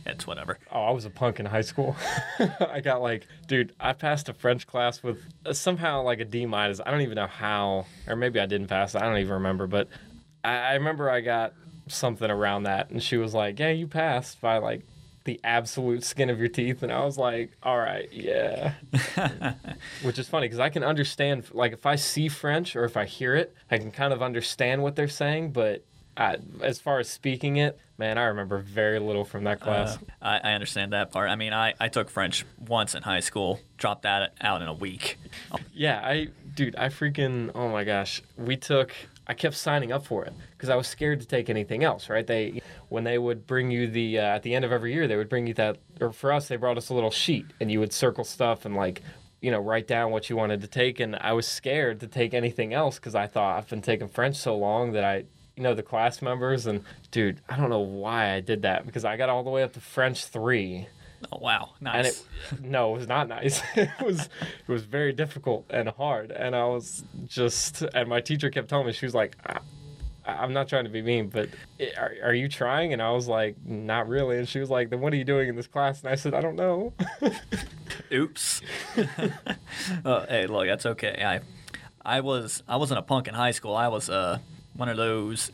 it's 0.06 0.27
whatever. 0.27 0.59
Oh, 0.70 0.85
I 0.85 0.91
was 0.91 1.05
a 1.05 1.11
punk 1.11 1.41
in 1.41 1.47
high 1.47 1.62
school. 1.62 1.97
I 2.61 2.81
got 2.81 3.03
like, 3.03 3.27
dude, 3.47 3.75
I 3.81 3.93
passed 3.93 4.29
a 4.29 4.35
French 4.35 4.67
class 4.67 5.03
with 5.03 5.19
uh, 5.44 5.53
somehow 5.53 6.03
like 6.03 6.20
a 6.20 6.25
D 6.25 6.47
minus. 6.47 6.81
I 6.85 6.91
don't 6.91 7.03
even 7.03 7.17
know 7.17 7.27
how, 7.27 7.87
or 8.06 8.17
maybe 8.17 8.41
I 8.41 8.47
didn't 8.47 8.69
pass. 8.69 8.94
I 8.94 9.00
don't 9.00 9.19
even 9.19 9.35
remember, 9.35 9.67
but 9.67 9.88
I, 10.43 10.56
I 10.56 10.75
remember 10.75 11.11
I 11.11 11.20
got 11.20 11.55
something 11.87 12.31
around 12.31 12.65
that. 12.65 12.91
And 12.91 13.03
she 13.03 13.17
was 13.17 13.35
like, 13.35 13.59
Yeah, 13.59 13.71
you 13.71 13.87
passed 13.87 14.41
by 14.41 14.59
like 14.59 14.83
the 15.25 15.41
absolute 15.43 16.05
skin 16.05 16.29
of 16.31 16.39
your 16.39 16.49
teeth. 16.49 16.83
And 16.83 16.93
I 16.93 17.05
was 17.05 17.19
like, 17.19 17.53
All 17.63 17.79
right, 17.79 18.09
yeah. 18.13 18.75
Which 20.03 20.19
is 20.19 20.29
funny 20.29 20.47
because 20.47 20.61
I 20.61 20.69
can 20.69 20.85
understand, 20.85 21.47
like, 21.53 21.73
if 21.73 21.87
I 21.87 21.97
see 21.97 22.29
French 22.29 22.77
or 22.77 22.85
if 22.85 22.97
I 22.97 23.05
hear 23.05 23.35
it, 23.35 23.55
I 23.71 23.79
can 23.79 23.91
kind 23.91 24.13
of 24.13 24.23
understand 24.23 24.83
what 24.83 24.97
they're 24.97 25.09
saying. 25.09 25.53
But 25.53 25.85
I, 26.17 26.37
as 26.61 26.79
far 26.81 27.01
as 27.01 27.09
speaking 27.09 27.57
it, 27.57 27.79
man, 27.99 28.19
I 28.19 28.25
remember 28.25 28.59
very 28.59 28.99
little 28.99 29.25
from 29.25 29.45
that 29.45 29.61
class. 29.61 29.97
Uh, 29.97 30.01
I, 30.23 30.51
I, 30.51 30.53
understand 30.53 30.93
that 30.93 31.11
part. 31.11 31.29
I 31.29 31.37
mean, 31.37 31.53
I, 31.53 31.75
I 31.81 31.89
took 31.89 32.09
French 32.09 32.45
once 32.59 32.95
in 32.95 33.03
high 33.03 33.21
school, 33.21 33.61
dropped 33.79 34.03
that 34.03 34.35
out 34.41 34.63
in 34.63 34.69
a 34.69 34.75
week. 34.75 35.19
Yeah, 35.73 36.01
I, 36.05 36.29
dude, 36.55 36.77
I 36.77 36.89
freaking, 36.89 37.51
oh 37.55 37.69
my 37.69 37.85
gosh. 37.85 38.23
We 38.37 38.57
took, 38.57 38.93
I 39.26 39.35
kept 39.35 39.56
signing 39.56 39.93
up 39.93 40.05
for 40.05 40.25
it 40.25 40.32
because 40.53 40.69
I 40.69 40.76
was 40.76 40.87
scared 40.87 41.21
to 41.21 41.26
take 41.26 41.49
anything 41.49 41.82
else. 41.82 42.09
Right? 42.09 42.26
They 42.26 42.61
when 42.88 43.05
they 43.05 43.19
would 43.19 43.47
bring 43.47 43.71
you 43.71 43.87
the 43.88 44.19
uh, 44.19 44.23
at 44.23 44.43
the 44.43 44.55
end 44.55 44.65
of 44.65 44.73
every 44.73 44.93
year 44.93 45.06
they 45.09 45.17
would 45.17 45.29
bring 45.29 45.47
you 45.47 45.55
that 45.55 45.79
or 46.00 46.12
for 46.12 46.32
us 46.32 46.49
they 46.49 46.56
brought 46.56 46.76
us 46.79 46.88
a 46.88 46.94
little 46.94 47.11
sheet 47.11 47.47
and 47.61 47.71
you 47.71 47.81
would 47.81 47.93
circle 47.93 48.25
stuff 48.25 48.65
and 48.65 48.75
like 48.75 49.03
you 49.41 49.50
know 49.50 49.59
write 49.59 49.87
down 49.87 50.11
what 50.11 50.31
you 50.31 50.37
wanted 50.37 50.61
to 50.61 50.67
take 50.67 51.00
and 51.00 51.17
I 51.17 51.32
was 51.32 51.47
scared 51.47 52.00
to 52.00 52.06
take 52.06 52.35
anything 52.35 52.73
else 52.73 52.97
because 52.97 53.15
I 53.15 53.26
thought 53.26 53.59
I've 53.59 53.69
been 53.69 53.82
taking 53.82 54.09
French 54.09 54.37
so 54.37 54.56
long 54.56 54.93
that 54.93 55.05
I 55.05 55.25
you 55.56 55.62
know 55.62 55.75
the 55.75 55.82
class 55.82 56.23
members 56.23 56.67
and 56.67 56.82
dude 57.11 57.41
I 57.49 57.56
don't 57.56 57.70
know 57.70 57.81
why 57.81 58.35
I 58.35 58.41
did 58.41 58.62
that 58.62 58.87
because 58.87 59.05
I 59.05 59.17
got 59.17 59.29
all 59.29 59.43
the 59.43 59.50
way 59.50 59.62
up 59.62 59.73
to 59.75 59.81
French 59.81 60.27
three 60.27 60.88
Oh 61.32 61.38
wow, 61.41 61.71
nice. 61.81 62.25
And 62.50 62.61
it, 62.61 62.65
no, 62.71 62.94
it 62.94 62.99
was 62.99 63.09
not 63.09 63.29
nice. 63.29 63.62
it 63.76 63.91
was 64.05 64.29
it 64.50 64.69
was 64.69 64.85
very 64.85 65.12
difficult 65.12 65.67
and 65.71 65.88
hard, 65.88 66.31
and 66.31 66.55
I 66.55 66.65
was 66.67 67.05
just 67.26 67.82
and 67.82 68.09
my 68.09 68.21
teacher 68.21 68.50
kept 68.50 68.69
telling 68.69 68.87
me 68.87 68.93
she 68.93 69.06
was 69.06 69.15
like. 69.15 69.37
I, 69.47 69.61
I'm 70.26 70.55
not 70.55 70.69
trying 70.69 70.85
to 70.85 70.91
be 70.91 71.03
mean, 71.03 71.29
but 71.29 71.50
are, 71.99 72.15
are 72.23 72.32
you 72.32 72.49
trying? 72.49 72.94
And 72.94 73.03
I 73.03 73.11
was 73.11 73.29
like, 73.29 73.56
not 73.62 74.09
really. 74.09 74.38
And 74.38 74.49
she 74.49 74.59
was 74.59 74.71
like, 74.71 74.88
then 74.88 75.03
what 75.03 75.12
are 75.12 75.17
you 75.17 75.25
doing 75.25 75.50
in 75.50 75.55
this 75.55 75.67
class? 75.67 76.00
And 76.00 76.09
I 76.09 76.15
said, 76.15 76.32
I 76.32 76.41
don't 76.41 76.56
know. 76.56 76.94
Oops. 78.11 78.62
oh, 80.06 80.25
hey, 80.27 80.47
look, 80.47 80.67
that's 80.67 80.87
okay. 80.87 81.23
I, 81.23 81.41
I 82.05 82.20
was 82.20 82.62
I 82.69 82.77
wasn't 82.77 82.99
a 82.99 83.03
punk 83.03 83.29
in 83.29 83.35
high 83.35 83.53
school. 83.53 83.75
I 83.75 83.88
was 83.88 84.11
uh 84.11 84.38
one 84.75 84.88
of 84.88 84.97
those 84.97 85.50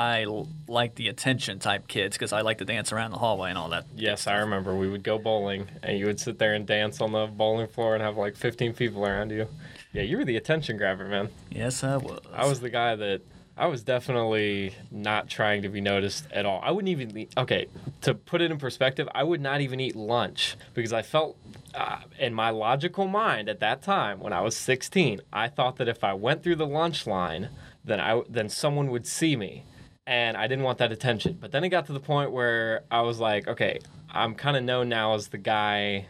I 0.00 0.24
like 0.66 0.94
the 0.94 1.08
attention 1.08 1.58
type 1.58 1.86
kids 1.86 2.16
because 2.16 2.32
I 2.32 2.40
like 2.40 2.56
to 2.58 2.64
dance 2.64 2.90
around 2.90 3.10
the 3.10 3.18
hallway 3.18 3.50
and 3.50 3.58
all 3.58 3.68
that. 3.68 3.84
Yes, 3.94 4.26
I 4.26 4.36
remember. 4.36 4.74
We 4.74 4.88
would 4.88 5.02
go 5.02 5.18
bowling 5.18 5.68
and 5.82 5.98
you 5.98 6.06
would 6.06 6.18
sit 6.18 6.38
there 6.38 6.54
and 6.54 6.66
dance 6.66 7.02
on 7.02 7.12
the 7.12 7.26
bowling 7.26 7.68
floor 7.68 7.96
and 7.96 8.02
have 8.02 8.16
like 8.16 8.34
15 8.34 8.72
people 8.72 9.04
around 9.04 9.30
you. 9.30 9.46
Yeah, 9.92 10.00
you 10.00 10.16
were 10.16 10.24
the 10.24 10.38
attention 10.38 10.78
grabber, 10.78 11.04
man. 11.04 11.28
Yes, 11.50 11.84
I 11.84 11.98
was. 11.98 12.18
I 12.32 12.46
was 12.46 12.60
the 12.60 12.70
guy 12.70 12.96
that 12.96 13.20
I 13.58 13.66
was 13.66 13.82
definitely 13.82 14.74
not 14.90 15.28
trying 15.28 15.60
to 15.62 15.68
be 15.68 15.82
noticed 15.82 16.24
at 16.32 16.46
all. 16.46 16.62
I 16.64 16.70
wouldn't 16.70 16.88
even 16.88 17.18
eat, 17.18 17.34
okay, 17.36 17.66
to 18.00 18.14
put 18.14 18.40
it 18.40 18.50
in 18.50 18.56
perspective, 18.56 19.06
I 19.14 19.22
would 19.22 19.42
not 19.42 19.60
even 19.60 19.80
eat 19.80 19.96
lunch 19.96 20.56
because 20.72 20.94
I 20.94 21.02
felt 21.02 21.36
uh, 21.74 21.98
in 22.18 22.32
my 22.32 22.48
logical 22.48 23.06
mind 23.06 23.50
at 23.50 23.60
that 23.60 23.82
time 23.82 24.20
when 24.20 24.32
I 24.32 24.40
was 24.40 24.56
16, 24.56 25.20
I 25.30 25.48
thought 25.48 25.76
that 25.76 25.88
if 25.88 26.02
I 26.02 26.14
went 26.14 26.42
through 26.42 26.56
the 26.56 26.66
lunch 26.66 27.06
line, 27.06 27.50
then 27.84 28.00
I 28.00 28.22
then 28.30 28.48
someone 28.48 28.90
would 28.90 29.06
see 29.06 29.36
me 29.36 29.64
and 30.06 30.36
I 30.36 30.46
didn't 30.46 30.64
want 30.64 30.78
that 30.78 30.92
attention. 30.92 31.38
But 31.40 31.52
then 31.52 31.64
it 31.64 31.68
got 31.68 31.86
to 31.86 31.92
the 31.92 32.00
point 32.00 32.32
where 32.32 32.82
I 32.90 33.02
was 33.02 33.20
like, 33.20 33.46
okay, 33.48 33.78
I'm 34.10 34.34
kind 34.34 34.56
of 34.56 34.64
known 34.64 34.88
now 34.88 35.14
as 35.14 35.28
the 35.28 35.38
guy 35.38 36.06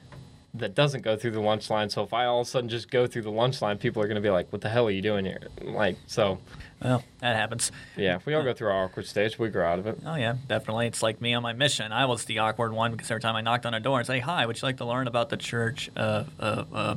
that 0.55 0.75
doesn't 0.75 1.03
go 1.03 1.17
through 1.17 1.31
the 1.31 1.41
lunch 1.41 1.71
line. 1.71 1.91
So 1.91 2.03
if 2.03 2.13
I 2.13 2.25
all 2.25 2.41
of 2.41 2.47
a 2.47 2.51
sudden 2.51 2.69
just 2.69 2.91
go 2.91 3.07
through 3.07 3.23
the 3.23 3.31
lunch 3.31 3.63
line, 3.63 3.79
people 3.79 4.03
are 4.03 4.07
going 4.07 4.17
to 4.17 4.21
be 4.21 4.31
like, 4.31 4.53
what 4.53 4.63
the 4.63 4.69
hell 4.69 4.87
are 4.87 4.91
you 4.91 5.03
doing 5.03 5.25
here? 5.25 5.41
Like, 5.63 5.97
so. 6.07 6.39
Well, 6.83 7.05
that 7.21 7.37
happens. 7.37 7.71
Yeah, 7.97 8.19
we 8.25 8.35
all 8.35 8.43
go 8.43 8.53
through 8.53 8.69
our 8.69 8.85
awkward 8.85 9.07
stage. 9.07 9.39
We 9.39 9.49
grow 9.49 9.71
out 9.71 9.79
of 9.79 9.87
it. 9.87 9.99
Oh, 10.05 10.17
yeah, 10.17 10.37
definitely. 10.49 10.87
It's 10.87 11.03
like 11.03 11.21
me 11.21 11.35
on 11.35 11.43
my 11.43 11.53
mission. 11.53 11.93
I 11.93 12.07
was 12.07 12.25
the 12.25 12.39
awkward 12.39 12.73
one 12.73 12.93
because 12.93 13.11
every 13.11 13.21
time 13.21 13.37
I 13.37 13.43
knocked 13.43 13.67
on 13.67 13.75
a 13.75 13.81
door 13.81 13.99
and 13.99 14.07
say, 14.07 14.19
hi, 14.19 14.47
would 14.47 14.61
you 14.61 14.67
like 14.67 14.79
to 14.79 14.87
learn 14.87 15.07
about 15.07 15.29
the 15.29 15.37
church? 15.37 15.91
Uh, 15.97 16.25
uh, 16.41 16.65
uh, 16.73 16.97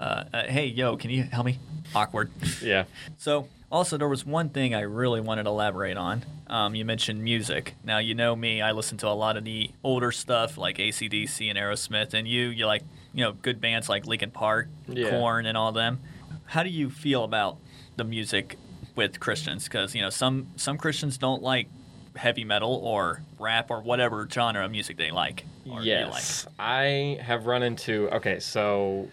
uh, 0.00 0.24
uh 0.32 0.42
hey, 0.44 0.66
yo, 0.66 0.96
can 0.96 1.10
you 1.10 1.24
help 1.24 1.46
me? 1.46 1.58
Awkward. 1.94 2.30
Yeah. 2.62 2.84
So 3.16 3.48
also, 3.70 3.98
there 3.98 4.08
was 4.08 4.24
one 4.24 4.48
thing 4.48 4.74
I 4.74 4.80
really 4.80 5.20
wanted 5.20 5.44
to 5.44 5.50
elaborate 5.50 5.96
on. 5.96 6.24
Um, 6.46 6.74
you 6.74 6.84
mentioned 6.84 7.22
music. 7.22 7.74
Now, 7.84 7.98
you 7.98 8.14
know 8.14 8.34
me, 8.34 8.62
I 8.62 8.72
listen 8.72 8.96
to 8.98 9.08
a 9.08 9.10
lot 9.10 9.36
of 9.36 9.44
the 9.44 9.70
older 9.84 10.10
stuff 10.10 10.56
like 10.56 10.78
ACDC 10.78 11.50
and 11.50 11.58
Aerosmith, 11.58 12.14
and 12.14 12.26
you, 12.26 12.48
you 12.48 12.66
like, 12.66 12.82
you 13.12 13.22
know, 13.22 13.32
good 13.32 13.60
bands 13.60 13.88
like 13.88 14.06
Linkin 14.06 14.30
Park, 14.30 14.68
yeah. 14.86 15.10
Korn, 15.10 15.44
and 15.44 15.58
all 15.58 15.72
them. 15.72 16.00
How 16.46 16.62
do 16.62 16.70
you 16.70 16.88
feel 16.88 17.24
about 17.24 17.58
the 17.96 18.04
music 18.04 18.56
with 18.96 19.20
Christians? 19.20 19.64
Because, 19.64 19.94
you 19.94 20.00
know, 20.00 20.10
some, 20.10 20.48
some 20.56 20.78
Christians 20.78 21.18
don't 21.18 21.42
like 21.42 21.68
heavy 22.16 22.44
metal 22.44 22.74
or 22.82 23.22
rap 23.38 23.70
or 23.70 23.82
whatever 23.82 24.26
genre 24.30 24.64
of 24.64 24.70
music 24.70 24.96
they 24.96 25.10
like. 25.10 25.44
yes. 25.64 26.46
Like. 26.46 26.54
I 26.58 27.22
have 27.22 27.44
run 27.44 27.62
into, 27.62 28.08
okay, 28.14 28.40
so 28.40 29.10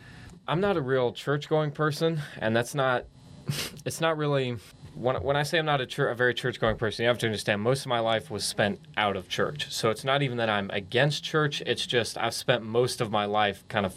I'm 0.47 0.61
not 0.61 0.77
a 0.77 0.81
real 0.81 1.11
church 1.11 1.49
going 1.49 1.71
person, 1.71 2.21
and 2.37 2.55
that's 2.55 2.73
not 2.73 3.05
it's 3.85 4.01
not 4.01 4.17
really 4.17 4.57
when, 4.95 5.15
when 5.21 5.35
I 5.35 5.43
say 5.43 5.59
I'm 5.59 5.65
not 5.65 5.81
a, 5.81 5.85
church, 5.85 6.11
a 6.11 6.15
very 6.15 6.33
church 6.33 6.59
going 6.59 6.77
person, 6.77 7.03
you 7.03 7.09
have 7.09 7.19
to 7.19 7.27
understand 7.27 7.61
most 7.61 7.81
of 7.81 7.87
my 7.87 7.99
life 7.99 8.31
was 8.31 8.43
spent 8.43 8.79
out 8.97 9.15
of 9.15 9.29
church. 9.29 9.71
So 9.71 9.89
it's 9.89 10.03
not 10.03 10.21
even 10.21 10.37
that 10.37 10.49
I'm 10.49 10.69
against 10.71 11.23
church, 11.23 11.61
it's 11.65 11.85
just 11.85 12.17
I've 12.17 12.33
spent 12.33 12.63
most 12.63 13.01
of 13.01 13.11
my 13.11 13.25
life 13.25 13.63
kind 13.67 13.85
of 13.85 13.93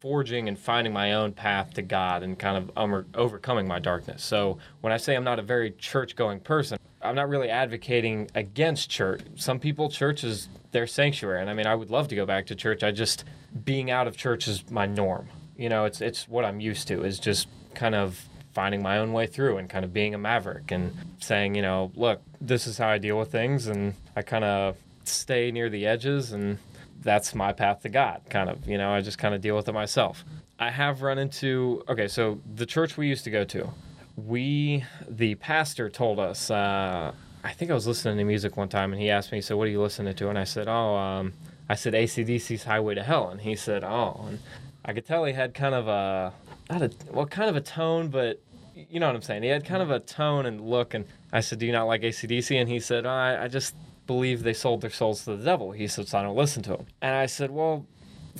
forging 0.00 0.48
and 0.48 0.58
finding 0.58 0.92
my 0.92 1.12
own 1.12 1.32
path 1.32 1.74
to 1.74 1.82
God 1.82 2.22
and 2.22 2.38
kind 2.38 2.56
of 2.56 2.70
um, 2.76 3.06
overcoming 3.14 3.68
my 3.68 3.78
darkness. 3.78 4.22
So 4.22 4.58
when 4.80 4.92
I 4.92 4.96
say 4.96 5.14
I'm 5.14 5.24
not 5.24 5.38
a 5.38 5.42
very 5.42 5.70
church 5.72 6.16
going 6.16 6.40
person, 6.40 6.78
I'm 7.00 7.14
not 7.14 7.28
really 7.28 7.48
advocating 7.48 8.28
against 8.34 8.90
church. 8.90 9.22
Some 9.36 9.58
people, 9.58 9.88
church 9.88 10.24
is 10.24 10.48
their 10.72 10.86
sanctuary. 10.86 11.40
And 11.40 11.50
I 11.50 11.54
mean, 11.54 11.66
I 11.66 11.74
would 11.74 11.90
love 11.90 12.08
to 12.08 12.16
go 12.16 12.26
back 12.26 12.46
to 12.46 12.54
church. 12.54 12.82
I 12.82 12.90
just, 12.90 13.24
being 13.64 13.90
out 13.90 14.06
of 14.06 14.16
church 14.16 14.48
is 14.48 14.68
my 14.70 14.86
norm. 14.86 15.28
You 15.56 15.68
know, 15.68 15.84
it's, 15.84 16.00
it's 16.00 16.28
what 16.28 16.44
I'm 16.44 16.60
used 16.60 16.88
to, 16.88 17.04
is 17.04 17.18
just 17.18 17.46
kind 17.74 17.94
of 17.94 18.24
finding 18.52 18.82
my 18.82 18.98
own 18.98 19.12
way 19.12 19.26
through 19.26 19.58
and 19.58 19.68
kind 19.68 19.84
of 19.84 19.92
being 19.92 20.14
a 20.14 20.18
maverick 20.18 20.70
and 20.70 20.94
saying, 21.20 21.54
you 21.54 21.62
know, 21.62 21.90
look, 21.94 22.20
this 22.40 22.66
is 22.66 22.78
how 22.78 22.88
I 22.88 22.98
deal 22.98 23.18
with 23.18 23.32
things. 23.32 23.66
And 23.66 23.94
I 24.14 24.22
kind 24.22 24.44
of 24.44 24.76
stay 25.04 25.50
near 25.50 25.68
the 25.68 25.86
edges 25.86 26.32
and 26.32 26.58
that's 27.00 27.34
my 27.34 27.52
path 27.52 27.82
to 27.82 27.88
God, 27.88 28.20
kind 28.30 28.48
of. 28.48 28.66
You 28.66 28.78
know, 28.78 28.92
I 28.92 29.00
just 29.00 29.18
kind 29.18 29.34
of 29.34 29.40
deal 29.40 29.56
with 29.56 29.68
it 29.68 29.72
myself. 29.72 30.24
I 30.58 30.70
have 30.70 31.02
run 31.02 31.18
into, 31.18 31.82
okay, 31.88 32.08
so 32.08 32.40
the 32.54 32.66
church 32.66 32.96
we 32.96 33.08
used 33.08 33.24
to 33.24 33.30
go 33.30 33.44
to, 33.44 33.70
we, 34.16 34.84
the 35.08 35.34
pastor 35.36 35.88
told 35.88 36.20
us, 36.20 36.50
uh, 36.50 37.12
I 37.42 37.52
think 37.52 37.70
I 37.70 37.74
was 37.74 37.86
listening 37.86 38.18
to 38.18 38.24
music 38.24 38.56
one 38.56 38.68
time 38.68 38.92
and 38.92 39.00
he 39.00 39.10
asked 39.10 39.32
me, 39.32 39.40
so 39.40 39.56
what 39.56 39.66
are 39.66 39.70
you 39.70 39.82
listening 39.82 40.14
to? 40.14 40.28
And 40.28 40.38
I 40.38 40.44
said, 40.44 40.68
oh, 40.68 40.94
um, 40.94 41.32
I 41.68 41.74
said 41.74 41.94
ACDC's 41.94 42.64
Highway 42.64 42.94
to 42.94 43.02
Hell. 43.02 43.30
And 43.30 43.40
he 43.40 43.56
said, 43.56 43.82
oh. 43.82 44.26
And 44.28 44.38
I 44.84 44.92
could 44.92 45.06
tell 45.06 45.24
he 45.24 45.32
had 45.32 45.54
kind 45.54 45.74
of 45.74 45.88
a, 45.88 46.32
not 46.72 46.82
a, 46.82 46.90
well, 47.10 47.26
kind 47.26 47.50
of 47.50 47.56
a 47.56 47.60
tone, 47.60 48.08
but 48.08 48.40
you 48.74 49.00
know 49.00 49.06
what 49.06 49.16
I'm 49.16 49.22
saying? 49.22 49.42
He 49.42 49.48
had 49.48 49.64
kind 49.64 49.82
of 49.82 49.90
a 49.90 50.00
tone 50.00 50.46
and 50.46 50.60
look. 50.60 50.94
And 50.94 51.04
I 51.32 51.40
said, 51.40 51.58
do 51.58 51.66
you 51.66 51.72
not 51.72 51.84
like 51.84 52.02
ACDC? 52.02 52.58
And 52.58 52.68
he 52.68 52.80
said, 52.80 53.06
oh, 53.06 53.10
I, 53.10 53.44
I 53.44 53.48
just 53.48 53.74
believe 54.06 54.42
they 54.42 54.54
sold 54.54 54.80
their 54.80 54.90
souls 54.90 55.24
to 55.24 55.36
the 55.36 55.44
devil. 55.44 55.72
He 55.72 55.86
said, 55.86 56.08
so 56.08 56.18
I 56.18 56.22
don't 56.22 56.36
listen 56.36 56.62
to 56.64 56.70
them." 56.70 56.86
And 57.00 57.14
I 57.14 57.26
said, 57.26 57.50
well, 57.50 57.86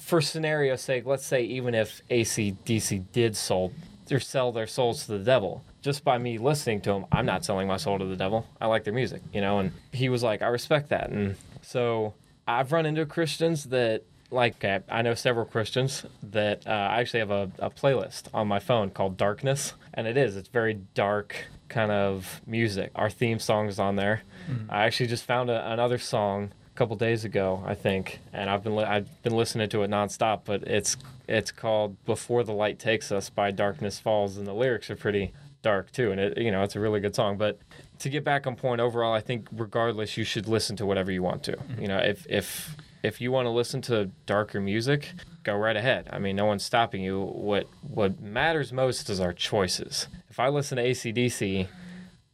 for 0.00 0.20
scenario's 0.20 0.80
sake, 0.80 1.04
let's 1.06 1.26
say 1.26 1.42
even 1.42 1.74
if 1.74 2.00
ACDC 2.08 3.04
did 3.12 3.36
sold 3.36 3.72
sell 4.20 4.52
their 4.52 4.66
souls 4.66 5.06
to 5.06 5.12
the 5.12 5.24
devil, 5.24 5.64
just 5.80 6.04
by 6.04 6.18
me 6.18 6.36
listening 6.36 6.82
to 6.82 6.92
them, 6.92 7.06
I'm 7.10 7.24
not 7.24 7.46
selling 7.46 7.66
my 7.66 7.78
soul 7.78 7.98
to 7.98 8.04
the 8.04 8.16
devil. 8.16 8.46
I 8.60 8.66
like 8.66 8.84
their 8.84 8.92
music, 8.92 9.22
you 9.32 9.40
know. 9.40 9.58
And 9.58 9.72
he 9.90 10.10
was 10.10 10.22
like, 10.22 10.42
I 10.42 10.48
respect 10.48 10.90
that. 10.90 11.08
And 11.08 11.34
so 11.62 12.12
I've 12.46 12.72
run 12.72 12.84
into 12.84 13.06
Christians 13.06 13.64
that 13.70 14.02
like 14.32 14.64
I 14.64 15.02
know 15.02 15.14
several 15.14 15.44
Christians 15.44 16.04
that 16.22 16.66
uh, 16.66 16.70
I 16.70 17.00
actually 17.00 17.20
have 17.20 17.30
a, 17.30 17.50
a 17.58 17.70
playlist 17.70 18.24
on 18.32 18.48
my 18.48 18.58
phone 18.58 18.90
called 18.90 19.16
Darkness, 19.16 19.74
and 19.94 20.06
it 20.06 20.16
is 20.16 20.36
it's 20.36 20.48
very 20.48 20.74
dark 20.94 21.36
kind 21.68 21.90
of 21.90 22.40
music. 22.46 22.90
Our 22.94 23.10
theme 23.10 23.38
song 23.38 23.68
is 23.68 23.78
on 23.78 23.96
there. 23.96 24.22
Mm-hmm. 24.50 24.70
I 24.70 24.84
actually 24.84 25.08
just 25.08 25.24
found 25.24 25.50
a, 25.50 25.72
another 25.72 25.98
song 25.98 26.52
a 26.74 26.78
couple 26.78 26.96
days 26.96 27.24
ago, 27.24 27.62
I 27.66 27.74
think, 27.74 28.20
and 28.32 28.48
I've 28.48 28.64
been 28.64 28.76
li- 28.76 28.84
I've 28.84 29.22
been 29.22 29.36
listening 29.36 29.68
to 29.70 29.82
it 29.82 29.90
nonstop. 29.90 30.42
But 30.44 30.62
it's 30.64 30.96
it's 31.28 31.50
called 31.50 32.02
"Before 32.04 32.42
the 32.42 32.52
Light 32.52 32.78
Takes 32.78 33.12
Us" 33.12 33.30
by 33.30 33.50
Darkness 33.50 33.98
Falls, 33.98 34.36
and 34.36 34.46
the 34.46 34.54
lyrics 34.54 34.90
are 34.90 34.96
pretty 34.96 35.32
dark 35.62 35.92
too. 35.92 36.10
And 36.10 36.20
it 36.20 36.38
you 36.38 36.50
know 36.50 36.62
it's 36.62 36.76
a 36.76 36.80
really 36.80 37.00
good 37.00 37.14
song. 37.14 37.36
But 37.36 37.58
to 37.98 38.08
get 38.08 38.24
back 38.24 38.46
on 38.46 38.56
point, 38.56 38.80
overall, 38.80 39.12
I 39.12 39.20
think 39.20 39.48
regardless, 39.52 40.16
you 40.16 40.24
should 40.24 40.48
listen 40.48 40.76
to 40.76 40.86
whatever 40.86 41.12
you 41.12 41.22
want 41.22 41.42
to. 41.44 41.52
Mm-hmm. 41.52 41.82
You 41.82 41.88
know, 41.88 41.98
if 41.98 42.26
if 42.28 42.76
if 43.02 43.20
you 43.20 43.32
want 43.32 43.46
to 43.46 43.50
listen 43.50 43.82
to 43.82 44.10
darker 44.26 44.60
music, 44.60 45.12
go 45.42 45.56
right 45.56 45.76
ahead. 45.76 46.08
I 46.12 46.18
mean, 46.18 46.36
no 46.36 46.46
one's 46.46 46.64
stopping 46.64 47.02
you. 47.02 47.20
What 47.20 47.68
what 47.82 48.20
matters 48.20 48.72
most 48.72 49.10
is 49.10 49.20
our 49.20 49.32
choices. 49.32 50.08
If 50.30 50.38
I 50.38 50.48
listen 50.48 50.76
to 50.76 50.84
ACDC, 50.84 51.68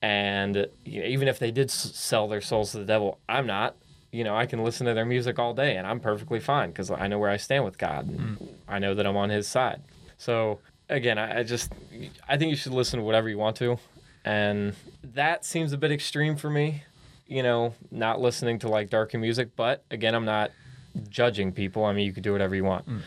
and 0.02 0.66
you 0.84 1.00
know, 1.00 1.06
even 1.06 1.28
if 1.28 1.38
they 1.38 1.50
did 1.50 1.70
sell 1.70 2.28
their 2.28 2.40
souls 2.40 2.72
to 2.72 2.78
the 2.78 2.84
devil, 2.84 3.18
I'm 3.28 3.46
not 3.46 3.76
you 4.10 4.24
know, 4.24 4.34
I 4.34 4.46
can 4.46 4.64
listen 4.64 4.86
to 4.86 4.94
their 4.94 5.04
music 5.04 5.38
all 5.38 5.54
day 5.54 5.76
and 5.76 5.86
I'm 5.86 6.00
perfectly 6.00 6.40
fine 6.40 6.70
because 6.70 6.90
I 6.90 7.08
know 7.08 7.18
where 7.18 7.30
I 7.30 7.36
stand 7.36 7.64
with 7.64 7.76
God 7.78 8.08
and 8.08 8.38
mm. 8.38 8.48
I 8.66 8.78
know 8.78 8.94
that 8.94 9.06
I'm 9.06 9.16
on 9.16 9.30
His 9.30 9.46
side. 9.46 9.82
So 10.16 10.60
again, 10.88 11.18
I, 11.18 11.40
I, 11.40 11.42
just 11.42 11.72
I 12.28 12.36
think 12.36 12.50
you 12.50 12.56
should 12.56 12.72
listen 12.72 12.98
to 12.98 13.04
whatever 13.04 13.28
you 13.28 13.38
want 13.38 13.56
to, 13.56 13.78
and 14.24 14.74
that 15.02 15.44
seems 15.44 15.72
a 15.72 15.78
bit 15.78 15.92
extreme 15.92 16.36
for 16.36 16.50
me. 16.50 16.84
You 17.28 17.42
know, 17.42 17.74
not 17.90 18.20
listening 18.20 18.58
to 18.60 18.68
like 18.68 18.90
darker 18.90 19.18
music, 19.18 19.50
but 19.54 19.84
again, 19.90 20.14
I'm 20.14 20.24
not 20.24 20.50
judging 21.08 21.52
people. 21.52 21.84
I 21.84 21.92
mean, 21.92 22.06
you 22.06 22.12
can 22.12 22.22
do 22.22 22.32
whatever 22.32 22.56
you 22.56 22.64
want. 22.64 22.88
Mm. 22.88 23.02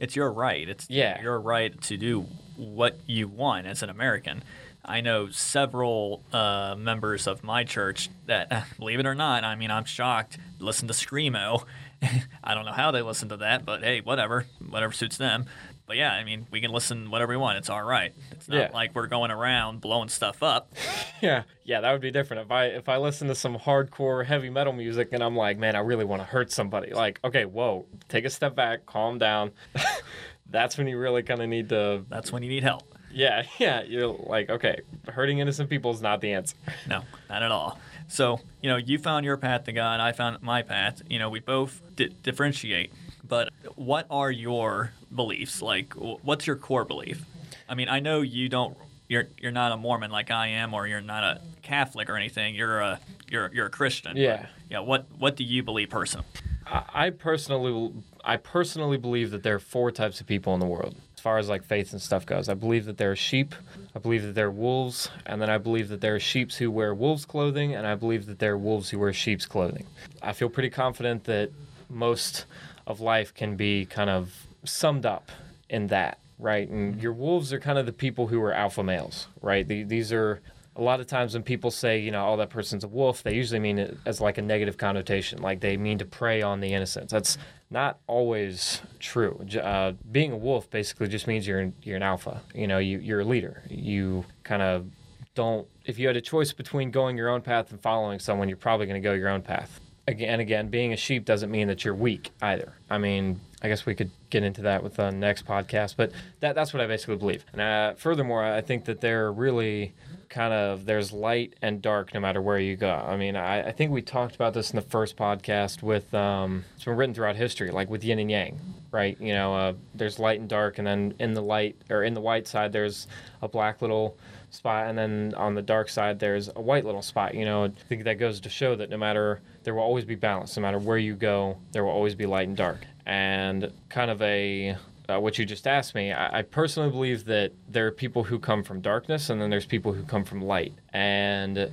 It's 0.00 0.16
your 0.16 0.32
right. 0.32 0.68
It's 0.68 0.88
yeah. 0.88 1.20
your 1.20 1.38
right 1.38 1.78
to 1.82 1.96
do 1.96 2.26
what 2.56 2.98
you 3.06 3.28
want 3.28 3.66
as 3.66 3.82
an 3.82 3.90
American. 3.90 4.42
I 4.84 5.02
know 5.02 5.28
several 5.28 6.22
uh, 6.32 6.74
members 6.78 7.26
of 7.26 7.44
my 7.44 7.64
church 7.64 8.08
that, 8.26 8.64
believe 8.78 9.00
it 9.00 9.06
or 9.06 9.14
not, 9.14 9.44
I 9.44 9.54
mean, 9.54 9.70
I'm 9.70 9.84
shocked, 9.84 10.38
listen 10.58 10.88
to 10.88 10.94
Screamo. 10.94 11.64
I 12.44 12.54
don't 12.54 12.64
know 12.64 12.72
how 12.72 12.90
they 12.90 13.02
listen 13.02 13.28
to 13.30 13.38
that, 13.38 13.64
but 13.64 13.82
hey, 13.82 14.00
whatever, 14.00 14.46
whatever 14.68 14.92
suits 14.92 15.16
them. 15.16 15.46
But 15.86 15.96
yeah, 15.96 16.12
I 16.12 16.22
mean, 16.22 16.46
we 16.50 16.60
can 16.60 16.70
listen 16.70 17.10
whatever 17.10 17.30
we 17.30 17.38
want. 17.38 17.56
It's 17.58 17.70
all 17.70 17.82
right. 17.82 18.12
It's 18.30 18.46
not 18.46 18.56
yeah. 18.56 18.70
like 18.74 18.94
we're 18.94 19.06
going 19.06 19.30
around 19.30 19.80
blowing 19.80 20.10
stuff 20.10 20.42
up. 20.42 20.74
yeah, 21.22 21.44
yeah, 21.64 21.80
that 21.80 21.90
would 21.92 22.02
be 22.02 22.10
different. 22.10 22.44
If 22.44 22.50
I 22.50 22.66
if 22.66 22.88
I 22.88 22.98
listen 22.98 23.28
to 23.28 23.34
some 23.34 23.56
hardcore 23.56 24.24
heavy 24.24 24.50
metal 24.50 24.74
music 24.74 25.08
and 25.12 25.22
I'm 25.22 25.34
like, 25.34 25.58
man, 25.58 25.76
I 25.76 25.80
really 25.80 26.04
want 26.04 26.20
to 26.20 26.26
hurt 26.26 26.52
somebody. 26.52 26.92
Like, 26.92 27.20
okay, 27.24 27.46
whoa, 27.46 27.86
take 28.08 28.26
a 28.26 28.30
step 28.30 28.54
back, 28.54 28.84
calm 28.84 29.18
down. 29.18 29.52
That's 30.50 30.78
when 30.78 30.86
you 30.86 30.98
really 30.98 31.22
kind 31.22 31.40
of 31.40 31.48
need 31.48 31.70
to. 31.70 32.04
That's 32.08 32.32
when 32.32 32.42
you 32.42 32.50
need 32.50 32.62
help. 32.62 32.82
Yeah, 33.10 33.44
yeah. 33.58 33.82
You're 33.82 34.08
like, 34.08 34.50
okay, 34.50 34.82
hurting 35.08 35.38
innocent 35.38 35.70
people 35.70 35.90
is 35.92 36.02
not 36.02 36.20
the 36.20 36.32
answer. 36.32 36.56
No, 36.86 37.02
not 37.30 37.42
at 37.42 37.50
all. 37.50 37.80
So, 38.08 38.40
you 38.62 38.70
know, 38.70 38.76
you 38.76 38.98
found 38.98 39.24
your 39.24 39.36
path 39.36 39.64
to 39.64 39.72
God, 39.72 40.00
I 40.00 40.12
found 40.12 40.42
my 40.42 40.62
path. 40.62 41.02
You 41.08 41.18
know, 41.18 41.28
we 41.30 41.40
both 41.40 41.80
di- 41.94 42.08
differentiate. 42.22 42.92
But 43.26 43.50
what 43.76 44.06
are 44.10 44.30
your 44.30 44.92
beliefs? 45.14 45.60
Like, 45.60 45.92
what's 45.94 46.46
your 46.46 46.56
core 46.56 46.84
belief? 46.84 47.24
I 47.68 47.74
mean, 47.74 47.88
I 47.88 48.00
know 48.00 48.22
you 48.22 48.48
don't. 48.48 48.76
You're 49.08 49.28
you're 49.40 49.52
not 49.52 49.72
a 49.72 49.76
Mormon 49.76 50.10
like 50.10 50.30
I 50.30 50.48
am, 50.48 50.74
or 50.74 50.86
you're 50.86 51.00
not 51.00 51.24
a 51.24 51.40
Catholic 51.62 52.10
or 52.10 52.16
anything. 52.16 52.54
You're 52.54 52.80
a 52.80 53.00
you're 53.30 53.50
you're 53.54 53.66
a 53.66 53.70
Christian. 53.70 54.16
Yeah. 54.16 54.46
yeah. 54.70 54.80
What 54.80 55.06
what 55.18 55.36
do 55.36 55.44
you 55.44 55.62
believe 55.62 55.90
personally? 55.90 56.26
I 56.66 57.10
personally 57.10 57.92
I 58.24 58.36
personally 58.36 58.98
believe 58.98 59.30
that 59.30 59.42
there 59.42 59.54
are 59.54 59.60
four 59.60 59.90
types 59.90 60.20
of 60.20 60.26
people 60.26 60.52
in 60.54 60.60
the 60.60 60.66
world 60.66 60.96
as 61.18 61.20
far 61.20 61.38
as 61.38 61.48
like 61.48 61.64
faith 61.64 61.90
and 61.92 62.00
stuff 62.00 62.24
goes. 62.24 62.48
I 62.48 62.54
believe 62.54 62.84
that 62.84 62.96
there 62.96 63.10
are 63.10 63.16
sheep, 63.16 63.52
I 63.92 63.98
believe 63.98 64.22
that 64.22 64.36
there 64.36 64.46
are 64.46 64.52
wolves, 64.52 65.10
and 65.26 65.42
then 65.42 65.50
I 65.50 65.58
believe 65.58 65.88
that 65.88 66.00
there 66.00 66.14
are 66.14 66.20
sheep 66.20 66.52
who 66.52 66.70
wear 66.70 66.94
wolves' 66.94 67.24
clothing, 67.24 67.74
and 67.74 67.88
I 67.88 67.96
believe 67.96 68.26
that 68.26 68.38
there 68.38 68.52
are 68.52 68.58
wolves 68.58 68.90
who 68.90 69.00
wear 69.00 69.12
sheep's 69.12 69.44
clothing. 69.44 69.84
I 70.22 70.32
feel 70.32 70.48
pretty 70.48 70.70
confident 70.70 71.24
that 71.24 71.50
most 71.90 72.46
of 72.86 73.00
life 73.00 73.34
can 73.34 73.56
be 73.56 73.84
kind 73.84 74.08
of 74.08 74.32
summed 74.62 75.04
up 75.04 75.32
in 75.68 75.88
that, 75.88 76.18
right? 76.38 76.68
And 76.68 76.92
mm-hmm. 76.92 77.00
your 77.00 77.14
wolves 77.14 77.52
are 77.52 77.58
kind 77.58 77.78
of 77.78 77.86
the 77.86 77.92
people 77.92 78.28
who 78.28 78.40
are 78.40 78.52
alpha 78.52 78.84
males, 78.84 79.26
right? 79.42 79.66
these 79.66 80.12
are 80.12 80.40
a 80.76 80.82
lot 80.82 81.00
of 81.00 81.08
times 81.08 81.34
when 81.34 81.42
people 81.42 81.72
say, 81.72 81.98
you 81.98 82.12
know, 82.12 82.28
oh, 82.28 82.36
that 82.36 82.50
person's 82.50 82.84
a 82.84 82.88
wolf, 82.88 83.24
they 83.24 83.34
usually 83.34 83.58
mean 83.58 83.80
it 83.80 83.98
as 84.06 84.20
like 84.20 84.38
a 84.38 84.42
negative 84.42 84.78
connotation, 84.78 85.42
like 85.42 85.58
they 85.58 85.76
mean 85.76 85.98
to 85.98 86.04
prey 86.04 86.42
on 86.42 86.60
the 86.60 86.72
innocents. 86.72 87.12
That's 87.12 87.36
not 87.70 87.98
always 88.06 88.80
true. 88.98 89.44
Uh, 89.60 89.92
being 90.10 90.32
a 90.32 90.36
wolf 90.36 90.70
basically 90.70 91.08
just 91.08 91.26
means 91.26 91.46
you're 91.46 91.72
you're 91.82 91.96
an 91.96 92.02
alpha. 92.02 92.42
You 92.54 92.66
know, 92.66 92.78
you 92.78 92.98
you're 92.98 93.20
a 93.20 93.24
leader. 93.24 93.62
You 93.68 94.24
kind 94.44 94.62
of 94.62 94.86
don't. 95.34 95.66
If 95.84 95.98
you 95.98 96.06
had 96.06 96.16
a 96.16 96.20
choice 96.20 96.52
between 96.52 96.90
going 96.90 97.16
your 97.16 97.28
own 97.28 97.42
path 97.42 97.70
and 97.70 97.80
following 97.80 98.18
someone, 98.18 98.48
you're 98.48 98.56
probably 98.56 98.86
going 98.86 99.00
to 99.00 99.06
go 99.06 99.14
your 99.14 99.28
own 99.28 99.42
path. 99.42 99.80
Again, 100.06 100.40
again, 100.40 100.68
being 100.68 100.94
a 100.94 100.96
sheep 100.96 101.26
doesn't 101.26 101.50
mean 101.50 101.68
that 101.68 101.84
you're 101.84 101.94
weak 101.94 102.30
either. 102.40 102.72
I 102.88 102.96
mean, 102.96 103.40
I 103.60 103.68
guess 103.68 103.84
we 103.84 103.94
could 103.94 104.10
get 104.30 104.42
into 104.42 104.62
that 104.62 104.82
with 104.82 104.94
the 104.94 105.10
next 105.10 105.44
podcast, 105.44 105.96
but 105.96 106.12
that 106.40 106.54
that's 106.54 106.72
what 106.72 106.80
I 106.80 106.86
basically 106.86 107.16
believe. 107.16 107.44
And 107.52 107.60
uh, 107.60 107.94
furthermore, 107.94 108.42
I 108.42 108.62
think 108.62 108.86
that 108.86 109.02
they're 109.02 109.30
really 109.30 109.92
kind 110.28 110.52
of 110.52 110.84
there's 110.84 111.12
light 111.12 111.54
and 111.62 111.80
dark 111.80 112.12
no 112.14 112.20
matter 112.20 112.40
where 112.40 112.58
you 112.58 112.76
go. 112.76 112.90
I 112.90 113.16
mean, 113.16 113.36
I, 113.36 113.68
I 113.68 113.72
think 113.72 113.90
we 113.90 114.02
talked 114.02 114.34
about 114.34 114.54
this 114.54 114.70
in 114.70 114.76
the 114.76 114.82
first 114.82 115.16
podcast 115.16 115.82
with 115.82 116.12
um, 116.14 116.64
it's 116.76 116.84
been 116.84 116.96
written 116.96 117.14
throughout 117.14 117.36
history, 117.36 117.70
like 117.70 117.88
with 117.88 118.04
yin 118.04 118.18
and 118.18 118.30
yang, 118.30 118.60
right? 118.90 119.18
You 119.20 119.34
know, 119.34 119.54
uh, 119.54 119.72
there's 119.94 120.18
light 120.18 120.40
and 120.40 120.48
dark, 120.48 120.78
and 120.78 120.86
then 120.86 121.14
in 121.18 121.34
the 121.34 121.42
light 121.42 121.76
or 121.90 122.02
in 122.02 122.14
the 122.14 122.20
white 122.20 122.46
side, 122.46 122.72
there's 122.72 123.06
a 123.42 123.48
black 123.48 123.80
little 123.82 124.16
spot, 124.50 124.86
and 124.88 124.98
then 124.98 125.34
on 125.36 125.54
the 125.54 125.62
dark 125.62 125.88
side, 125.88 126.18
there's 126.18 126.48
a 126.54 126.60
white 126.60 126.84
little 126.84 127.02
spot. 127.02 127.34
You 127.34 127.44
know, 127.44 127.64
I 127.64 127.68
think 127.88 128.04
that 128.04 128.18
goes 128.18 128.40
to 128.40 128.48
show 128.48 128.76
that 128.76 128.90
no 128.90 128.96
matter 128.96 129.40
there 129.64 129.74
will 129.74 129.82
always 129.82 130.04
be 130.04 130.14
balance, 130.14 130.56
no 130.56 130.62
matter 130.62 130.78
where 130.78 130.98
you 130.98 131.14
go, 131.14 131.58
there 131.72 131.84
will 131.84 131.92
always 131.92 132.14
be 132.14 132.26
light 132.26 132.48
and 132.48 132.56
dark, 132.56 132.86
and 133.06 133.72
kind 133.88 134.10
of 134.10 134.20
a 134.22 134.76
uh, 135.08 135.18
what 135.18 135.38
you 135.38 135.44
just 135.44 135.66
asked 135.66 135.94
me, 135.94 136.12
I, 136.12 136.40
I, 136.40 136.42
personally 136.42 136.90
believe 136.90 137.24
that 137.26 137.52
there 137.68 137.86
are 137.86 137.90
people 137.90 138.24
who 138.24 138.38
come 138.38 138.62
from 138.62 138.80
darkness 138.80 139.30
and 139.30 139.40
then 139.40 139.48
there's 139.48 139.64
people 139.64 139.92
who 139.94 140.02
come 140.02 140.24
from 140.24 140.42
light. 140.42 140.74
And 140.92 141.70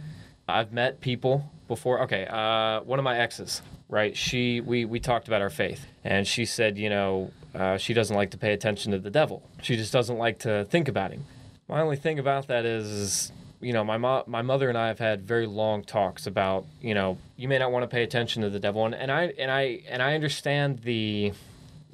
I've 0.48 0.72
met 0.72 1.02
people 1.02 1.52
before. 1.68 2.02
Okay, 2.04 2.28
uh, 2.28 2.82
one 2.82 3.00
of 3.00 3.04
my 3.04 3.18
exes, 3.18 3.62
right? 3.90 4.16
She 4.16 4.62
we 4.62 4.86
we 4.86 5.00
talked 5.00 5.28
about 5.28 5.42
our 5.42 5.50
faith, 5.50 5.86
and 6.04 6.28
she 6.28 6.46
said, 6.46 6.78
you 6.78 6.90
know, 6.90 7.32
uh, 7.54 7.78
she 7.78 7.94
doesn't 7.94 8.16
like 8.16 8.32
to 8.32 8.38
pay 8.38 8.54
attention 8.54 8.92
to 8.92 9.00
the 9.00 9.10
devil. 9.10 9.44
She 9.62 9.76
just 9.76 9.92
doesn't 9.92 10.18
like 10.18 10.40
to 10.40 10.66
think 10.66 10.88
about 10.88 11.12
him. 11.12 11.26
My 11.68 11.82
only 11.82 11.96
thing 11.98 12.20
about 12.20 12.48
that 12.48 12.66
is, 12.66 12.88
is 12.88 13.32
you 13.60 13.74
know, 13.74 13.84
my 13.84 13.98
mo- 13.98 14.24
my 14.28 14.44
mother 14.44 14.70
and 14.70 14.78
I 14.78 14.88
have 14.88 15.00
had 15.00 15.24
very 15.24 15.48
long 15.48 15.84
talks 15.84 16.28
about, 16.28 16.66
you 16.80 16.94
know, 16.94 17.18
you 17.36 17.48
may 17.48 17.58
not 17.58 17.72
want 17.72 17.84
to 17.84 17.88
pay 17.88 18.04
attention 18.04 18.44
to 18.44 18.50
the 18.50 18.60
devil, 18.60 18.86
and, 18.86 18.94
and 18.94 19.12
I 19.12 19.34
and 19.40 19.52
I 19.52 19.82
and 19.90 20.02
I 20.02 20.14
understand 20.14 20.80
the 20.84 21.34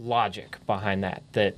logic 0.01 0.58
behind 0.65 1.03
that. 1.03 1.24
That 1.34 1.55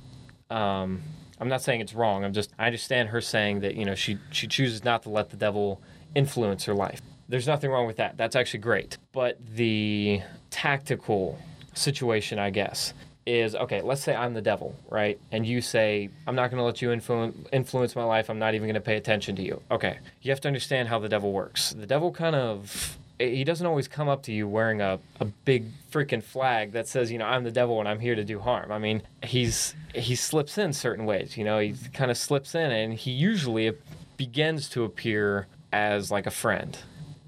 um, 0.50 1.02
I'm 1.40 1.48
not 1.48 1.62
saying 1.62 1.80
it's 1.80 1.94
wrong. 1.94 2.24
I'm 2.24 2.32
just 2.32 2.50
I 2.58 2.66
understand 2.66 3.08
her 3.10 3.20
saying 3.20 3.60
that 3.60 3.74
you 3.74 3.84
know 3.84 3.94
she 3.94 4.18
she 4.30 4.46
chooses 4.46 4.84
not 4.84 5.02
to 5.04 5.10
let 5.10 5.30
the 5.30 5.36
devil 5.36 5.80
influence 6.14 6.64
her 6.64 6.74
life. 6.74 7.00
There's 7.28 7.46
nothing 7.46 7.70
wrong 7.70 7.86
with 7.86 7.96
that. 7.96 8.16
That's 8.16 8.36
actually 8.36 8.60
great. 8.60 8.98
But 9.12 9.38
the 9.54 10.20
tactical 10.50 11.38
situation, 11.72 12.38
I 12.38 12.50
guess, 12.50 12.92
is 13.26 13.54
okay, 13.54 13.80
let's 13.80 14.02
say 14.02 14.14
I'm 14.14 14.34
the 14.34 14.42
devil, 14.42 14.76
right? 14.90 15.18
And 15.32 15.46
you 15.46 15.60
say, 15.60 16.10
I'm 16.26 16.34
not 16.34 16.50
going 16.50 16.58
to 16.58 16.64
let 16.64 16.82
you 16.82 16.90
influ- 16.90 17.34
influence 17.52 17.96
my 17.96 18.04
life. 18.04 18.28
I'm 18.28 18.38
not 18.38 18.54
even 18.54 18.66
going 18.66 18.74
to 18.74 18.80
pay 18.80 18.96
attention 18.96 19.34
to 19.36 19.42
you. 19.42 19.62
Okay. 19.70 19.98
You 20.22 20.30
have 20.30 20.40
to 20.42 20.48
understand 20.48 20.88
how 20.88 20.98
the 20.98 21.08
devil 21.08 21.32
works. 21.32 21.70
The 21.70 21.86
devil 21.86 22.12
kind 22.12 22.36
of 22.36 22.98
he 23.18 23.44
doesn't 23.44 23.66
always 23.66 23.86
come 23.86 24.08
up 24.08 24.22
to 24.24 24.32
you 24.32 24.48
wearing 24.48 24.80
a, 24.80 24.98
a 25.20 25.24
big 25.24 25.66
freaking 25.90 26.22
flag 26.22 26.72
that 26.72 26.88
says, 26.88 27.12
you 27.12 27.18
know, 27.18 27.26
I'm 27.26 27.44
the 27.44 27.50
devil 27.50 27.78
and 27.78 27.88
I'm 27.88 28.00
here 28.00 28.14
to 28.14 28.24
do 28.24 28.40
harm. 28.40 28.72
I 28.72 28.78
mean, 28.78 29.02
he's 29.22 29.74
he 29.94 30.16
slips 30.16 30.58
in 30.58 30.72
certain 30.72 31.06
ways, 31.06 31.36
you 31.36 31.44
know, 31.44 31.58
he 31.58 31.74
kind 31.92 32.10
of 32.10 32.18
slips 32.18 32.54
in 32.54 32.72
and 32.72 32.94
he 32.94 33.12
usually 33.12 33.72
begins 34.16 34.68
to 34.70 34.84
appear 34.84 35.46
as 35.72 36.10
like 36.10 36.26
a 36.26 36.30
friend, 36.30 36.78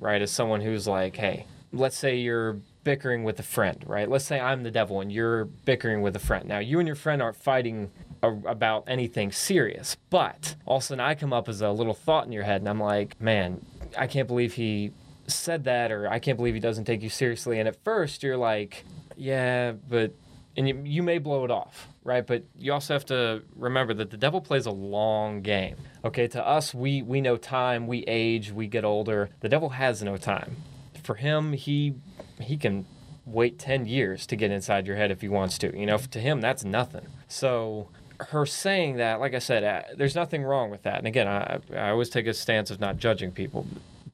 right? 0.01 0.21
As 0.21 0.31
someone 0.31 0.61
who's 0.61 0.89
like, 0.89 1.17
hey, 1.17 1.47
let's 1.73 1.97
say 1.97 2.17
you're 2.17 2.59
bickering 2.83 3.25
with 3.25 3.39
a 3.39 3.45
friend, 3.45 3.83
right? 3.87 4.09
Let's 4.09 4.25
say 4.25 4.41
I'm 4.41 4.63
the 4.63 4.71
devil 4.71 5.01
and 5.01 5.13
you're 5.13 5.45
bickering 5.45 6.03
with 6.03 6.17
a 6.17 6.21
friend. 6.21 6.49
Now, 6.49 6.59
you 6.59 6.79
and 6.79 6.87
your 6.87 6.97
friend 6.97 7.21
aren't 7.21 7.37
fighting 7.37 7.91
about 8.23 8.85
anything 8.89 9.31
serious, 9.31 9.97
but 10.11 10.57
all 10.65 10.79
of 10.79 10.83
a 10.83 10.87
sudden 10.87 11.01
I 11.01 11.15
come 11.15 11.33
up 11.33 11.49
as 11.49 11.61
a 11.61 11.71
little 11.71 11.95
thought 11.95 12.27
in 12.27 12.33
your 12.33 12.45
head 12.45 12.61
and 12.61 12.69
I'm 12.69 12.81
like, 12.81 13.21
man, 13.21 13.65
I 13.97 14.07
can't 14.07 14.27
believe 14.27 14.55
he 14.55 14.93
said 15.27 15.65
that 15.65 15.91
or 15.93 16.09
I 16.09 16.19
can't 16.19 16.37
believe 16.37 16.55
he 16.55 16.61
doesn't 16.61 16.85
take 16.85 17.03
you 17.03 17.11
seriously. 17.11 17.59
And 17.59 17.69
at 17.69 17.83
first 17.85 18.23
you're 18.23 18.37
like, 18.37 18.85
yeah, 19.17 19.73
but 19.73 20.13
and 20.57 20.69
you, 20.69 20.81
you 20.85 21.03
may 21.03 21.19
blow 21.19 21.45
it 21.45 21.51
off, 21.51 21.89
right? 22.03 22.27
But 22.27 22.45
you 22.57 22.73
also 22.73 22.95
have 22.95 23.05
to 23.07 23.43
remember 23.55 23.93
that 23.95 24.11
the 24.11 24.17
devil 24.17 24.41
plays 24.41 24.67
a 24.67 24.71
long 24.71 25.43
game. 25.43 25.77
Okay, 26.05 26.27
to 26.29 26.47
us, 26.47 26.73
we 26.73 27.03
we 27.03 27.21
know 27.21 27.37
time, 27.37 27.87
we 27.87 28.05
age, 28.05 28.53
we 28.53 28.67
get 28.67 28.85
older. 28.85 29.31
The 29.41 29.49
devil 29.49 29.71
has 29.71 30.03
no 30.03 30.17
time. 30.17 30.57
For 31.03 31.15
him, 31.15 31.53
he 31.53 31.95
he 32.41 32.57
can 32.57 32.87
wait 33.27 33.59
10 33.59 33.87
years 33.87 34.25
to 34.27 34.37
get 34.37 34.53
inside 34.53 34.87
your 34.87 34.97
head 34.97 35.11
if 35.11 35.21
he 35.21 35.29
wants 35.29 35.59
to. 35.59 35.77
You 35.77 35.87
know, 35.87 35.99
to 35.99 36.21
him 36.21 36.41
that's 36.41 36.65
nothing. 36.65 37.07
So 37.29 37.89
her 38.21 38.47
saying 38.47 38.97
that, 38.97 39.21
like 39.21 39.35
I 39.35 39.39
said, 39.39 39.65
uh, 39.65 39.83
there's 39.97 40.15
nothing 40.15 40.43
wrong 40.43 40.71
with 40.71 40.85
that. 40.85 40.99
And 40.99 41.07
again, 41.07 41.29
I, 41.29 41.59
I 41.75 41.91
always 41.91 42.09
take 42.09 42.27
a 42.27 42.35
stance 42.35 42.71
of 42.71 42.81
not 42.81 42.97
judging 42.97 43.31
people. 43.33 43.67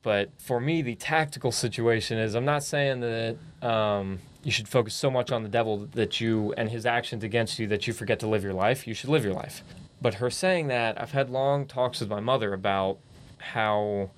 But 0.02 0.30
for 0.38 0.60
me, 0.60 0.82
the 0.82 0.96
tactical 0.96 1.52
situation 1.52 2.18
is 2.18 2.34
I'm 2.34 2.44
not 2.44 2.64
saying 2.64 3.00
that 3.00 3.36
um, 3.66 4.18
you 4.42 4.50
should 4.50 4.68
focus 4.68 4.94
so 4.94 5.10
much 5.10 5.30
on 5.30 5.42
the 5.42 5.48
devil 5.48 5.88
that 5.92 6.20
you 6.20 6.52
and 6.56 6.68
his 6.68 6.84
actions 6.84 7.22
against 7.22 7.58
you 7.58 7.66
that 7.68 7.86
you 7.86 7.92
forget 7.92 8.18
to 8.20 8.26
live 8.26 8.42
your 8.42 8.54
life. 8.54 8.86
You 8.86 8.94
should 8.94 9.10
live 9.10 9.24
your 9.24 9.34
life. 9.34 9.62
But 10.00 10.14
her 10.14 10.30
saying 10.30 10.66
that, 10.68 11.00
I've 11.00 11.12
had 11.12 11.30
long 11.30 11.66
talks 11.66 12.00
with 12.00 12.08
my 12.08 12.18
mother 12.18 12.52
about 12.52 12.98
how 13.38 14.10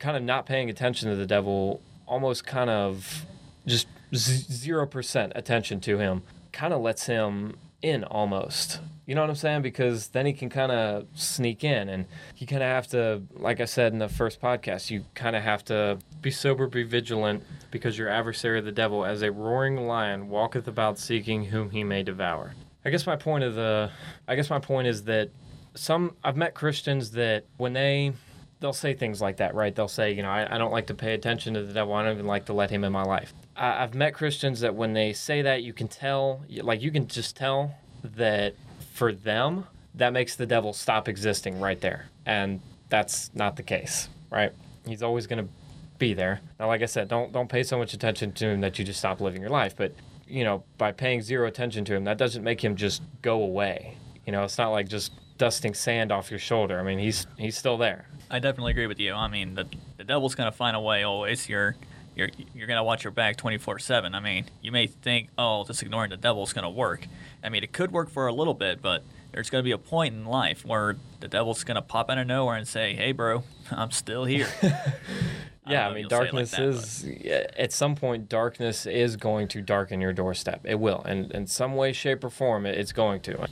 kind 0.00 0.16
of 0.16 0.22
not 0.22 0.46
paying 0.46 0.68
attention 0.68 1.08
to 1.08 1.16
the 1.16 1.26
devil, 1.26 1.80
almost 2.06 2.44
kind 2.44 2.68
of 2.68 3.24
just 3.66 3.86
zero 4.14 4.86
percent 4.86 5.32
attention 5.36 5.80
to 5.82 5.98
him, 5.98 6.22
kind 6.52 6.74
of 6.74 6.80
lets 6.80 7.06
him 7.06 7.56
in 7.82 8.02
almost. 8.02 8.80
You 9.06 9.14
know 9.14 9.20
what 9.20 9.30
I'm 9.30 9.36
saying? 9.36 9.62
Because 9.62 10.08
then 10.08 10.26
he 10.26 10.32
can 10.32 10.50
kind 10.50 10.72
of 10.72 11.06
sneak 11.14 11.62
in, 11.62 11.88
and 11.88 12.06
you 12.36 12.46
kind 12.46 12.62
of 12.62 12.68
have 12.68 12.88
to, 12.88 13.22
like 13.36 13.60
I 13.60 13.64
said 13.64 13.92
in 13.92 14.00
the 14.00 14.08
first 14.08 14.40
podcast, 14.40 14.90
you 14.90 15.04
kind 15.14 15.36
of 15.36 15.44
have 15.44 15.64
to 15.66 15.98
be 16.20 16.32
sober, 16.32 16.66
be 16.66 16.82
vigilant, 16.82 17.44
because 17.70 17.96
your 17.96 18.08
adversary, 18.08 18.60
the 18.60 18.72
devil, 18.72 19.04
as 19.04 19.22
a 19.22 19.30
roaring 19.30 19.86
lion, 19.86 20.28
walketh 20.28 20.66
about 20.66 20.98
seeking 20.98 21.44
whom 21.44 21.70
he 21.70 21.84
may 21.84 22.02
devour. 22.02 22.54
I 22.84 22.90
guess 22.90 23.06
my 23.06 23.16
point 23.16 23.44
of 23.44 23.54
the, 23.54 23.90
I 24.26 24.34
guess 24.34 24.50
my 24.50 24.58
point 24.58 24.88
is 24.88 25.04
that 25.04 25.30
some 25.74 26.16
I've 26.24 26.36
met 26.36 26.54
Christians 26.54 27.12
that 27.12 27.44
when 27.58 27.74
they 27.74 28.12
they'll 28.60 28.72
say 28.72 28.94
things 28.94 29.20
like 29.20 29.36
that, 29.36 29.54
right? 29.54 29.74
They'll 29.74 29.86
say, 29.86 30.12
you 30.12 30.22
know, 30.22 30.30
I, 30.30 30.54
I 30.54 30.58
don't 30.58 30.72
like 30.72 30.86
to 30.86 30.94
pay 30.94 31.14
attention 31.14 31.54
to 31.54 31.62
the 31.62 31.72
devil. 31.72 31.92
I 31.94 32.02
don't 32.02 32.14
even 32.14 32.26
like 32.26 32.46
to 32.46 32.54
let 32.54 32.70
him 32.70 32.84
in 32.84 32.92
my 32.92 33.02
life. 33.02 33.34
I, 33.54 33.82
I've 33.82 33.94
met 33.94 34.14
Christians 34.14 34.60
that 34.60 34.74
when 34.74 34.94
they 34.94 35.12
say 35.12 35.42
that, 35.42 35.62
you 35.62 35.72
can 35.72 35.88
tell, 35.88 36.42
like 36.48 36.80
you 36.80 36.90
can 36.90 37.06
just 37.06 37.36
tell 37.36 37.74
that 38.02 38.54
for 38.92 39.12
them, 39.12 39.66
that 39.94 40.12
makes 40.12 40.36
the 40.36 40.46
devil 40.46 40.72
stop 40.72 41.08
existing 41.08 41.60
right 41.60 41.80
there. 41.80 42.06
And 42.24 42.60
that's 42.88 43.30
not 43.34 43.56
the 43.56 43.62
case, 43.62 44.08
right? 44.30 44.52
He's 44.86 45.02
always 45.02 45.26
going 45.26 45.44
to 45.44 45.50
be 45.98 46.14
there. 46.14 46.40
Now, 46.60 46.68
like 46.68 46.82
I 46.82 46.86
said, 46.86 47.08
don't 47.08 47.32
don't 47.32 47.48
pay 47.48 47.62
so 47.62 47.78
much 47.78 47.94
attention 47.94 48.32
to 48.32 48.48
him 48.48 48.60
that 48.60 48.78
you 48.78 48.84
just 48.84 48.98
stop 48.98 49.20
living 49.20 49.40
your 49.40 49.50
life. 49.50 49.74
But 49.76 49.92
you 50.28 50.44
know, 50.44 50.64
by 50.78 50.92
paying 50.92 51.22
zero 51.22 51.46
attention 51.46 51.84
to 51.86 51.94
him, 51.94 52.04
that 52.04 52.18
doesn't 52.18 52.42
make 52.42 52.62
him 52.62 52.76
just 52.76 53.02
go 53.22 53.42
away. 53.42 53.96
You 54.26 54.32
know, 54.32 54.44
it's 54.44 54.58
not 54.58 54.70
like 54.70 54.88
just 54.88 55.12
dusting 55.38 55.74
sand 55.74 56.12
off 56.12 56.30
your 56.30 56.40
shoulder. 56.40 56.78
I 56.78 56.82
mean, 56.82 56.98
he's 56.98 57.26
he's 57.38 57.56
still 57.56 57.78
there. 57.78 58.06
I 58.30 58.38
definitely 58.38 58.72
agree 58.72 58.86
with 58.86 59.00
you. 59.00 59.14
I 59.14 59.28
mean, 59.28 59.54
the 59.54 59.66
the 59.96 60.04
devil's 60.04 60.34
going 60.34 60.50
to 60.50 60.56
find 60.56 60.76
a 60.76 60.80
way 60.80 61.02
always. 61.02 61.48
You're 61.48 61.76
you're 62.16 62.30
you're 62.54 62.66
going 62.66 62.78
to 62.78 62.82
watch 62.82 63.04
your 63.04 63.10
back 63.12 63.36
24/7. 63.36 64.14
I 64.14 64.20
mean, 64.20 64.46
you 64.62 64.72
may 64.72 64.86
think, 64.86 65.28
"Oh, 65.36 65.64
just 65.64 65.82
ignoring 65.82 66.10
the 66.10 66.16
devil's 66.16 66.52
going 66.52 66.64
to 66.64 66.70
work." 66.70 67.06
I 67.44 67.50
mean, 67.50 67.62
it 67.62 67.72
could 67.72 67.92
work 67.92 68.10
for 68.10 68.26
a 68.26 68.32
little 68.32 68.54
bit, 68.54 68.80
but 68.82 69.04
there's 69.32 69.50
going 69.50 69.62
to 69.62 69.64
be 69.64 69.72
a 69.72 69.78
point 69.78 70.14
in 70.14 70.24
life 70.24 70.64
where 70.64 70.96
the 71.20 71.28
devil's 71.28 71.62
going 71.62 71.76
to 71.76 71.82
pop 71.82 72.10
out 72.10 72.16
of 72.16 72.26
nowhere 72.26 72.56
and 72.56 72.66
say, 72.66 72.94
"Hey, 72.94 73.12
bro, 73.12 73.44
I'm 73.70 73.90
still 73.90 74.24
here." 74.24 74.48
yeah, 74.62 75.86
I, 75.86 75.90
I 75.90 75.94
mean, 75.94 76.08
darkness 76.08 76.52
like 76.52 76.58
that, 76.58 76.68
is 76.68 77.02
but. 77.04 77.58
at 77.58 77.72
some 77.72 77.94
point 77.94 78.30
darkness 78.30 78.86
is 78.86 79.16
going 79.16 79.48
to 79.48 79.60
darken 79.60 80.00
your 80.00 80.14
doorstep. 80.14 80.62
It 80.64 80.80
will, 80.80 81.02
and 81.04 81.30
in 81.32 81.46
some 81.46 81.76
way, 81.76 81.92
shape, 81.92 82.24
or 82.24 82.30
form, 82.30 82.64
it's 82.64 82.92
going 82.92 83.20
to. 83.22 83.46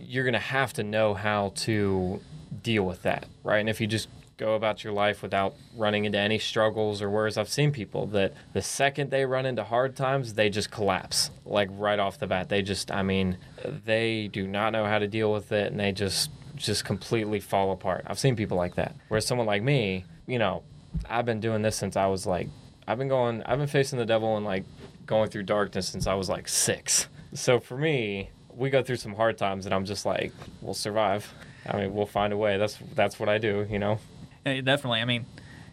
You're 0.00 0.24
going 0.24 0.34
to 0.34 0.38
have 0.38 0.72
to 0.74 0.84
know 0.84 1.14
how 1.14 1.52
to 1.56 2.20
deal 2.62 2.84
with 2.84 3.02
that, 3.02 3.26
right? 3.44 3.58
And 3.58 3.68
if 3.68 3.80
you 3.80 3.86
just 3.86 4.08
go 4.36 4.54
about 4.54 4.84
your 4.84 4.92
life 4.92 5.22
without 5.22 5.54
running 5.76 6.04
into 6.04 6.18
any 6.18 6.38
struggles 6.38 7.00
or 7.00 7.08
whereas 7.08 7.38
I've 7.38 7.48
seen 7.48 7.72
people 7.72 8.06
that 8.08 8.34
the 8.52 8.62
second 8.62 9.10
they 9.10 9.24
run 9.24 9.46
into 9.46 9.64
hard 9.64 9.96
times, 9.96 10.34
they 10.34 10.50
just 10.50 10.70
collapse 10.70 11.30
like 11.44 11.68
right 11.72 11.98
off 11.98 12.18
the 12.18 12.26
bat. 12.26 12.48
They 12.48 12.62
just, 12.62 12.90
I 12.90 13.02
mean, 13.02 13.38
they 13.84 14.28
do 14.28 14.46
not 14.46 14.72
know 14.72 14.84
how 14.84 14.98
to 14.98 15.08
deal 15.08 15.32
with 15.32 15.52
it 15.52 15.70
and 15.70 15.80
they 15.80 15.92
just 15.92 16.30
just 16.54 16.84
completely 16.86 17.38
fall 17.38 17.72
apart. 17.72 18.04
I've 18.06 18.18
seen 18.18 18.34
people 18.34 18.56
like 18.56 18.76
that. 18.76 18.94
Whereas 19.08 19.26
someone 19.26 19.46
like 19.46 19.62
me, 19.62 20.04
you 20.26 20.38
know, 20.38 20.62
I've 21.08 21.26
been 21.26 21.40
doing 21.40 21.62
this 21.62 21.76
since 21.76 21.96
I 21.96 22.06
was 22.06 22.26
like 22.26 22.48
I've 22.86 22.98
been 22.98 23.08
going 23.08 23.42
I've 23.44 23.58
been 23.58 23.66
facing 23.66 23.98
the 23.98 24.06
devil 24.06 24.36
and 24.36 24.44
like 24.44 24.64
going 25.06 25.30
through 25.30 25.44
darkness 25.44 25.88
since 25.88 26.06
I 26.06 26.14
was 26.14 26.28
like 26.28 26.48
6. 26.48 27.08
So 27.34 27.58
for 27.60 27.76
me, 27.76 28.30
we 28.54 28.70
go 28.70 28.82
through 28.82 28.96
some 28.96 29.14
hard 29.14 29.38
times 29.38 29.66
and 29.66 29.74
I'm 29.74 29.84
just 29.84 30.04
like, 30.06 30.32
we'll 30.60 30.74
survive. 30.74 31.32
I 31.68 31.76
mean, 31.76 31.94
we'll 31.94 32.06
find 32.06 32.32
a 32.32 32.36
way. 32.36 32.58
That's 32.58 32.78
that's 32.94 33.18
what 33.18 33.28
I 33.28 33.38
do, 33.38 33.66
you 33.70 33.78
know. 33.78 33.98
Yeah, 34.46 34.60
definitely. 34.60 35.00
I 35.00 35.04
mean, 35.04 35.26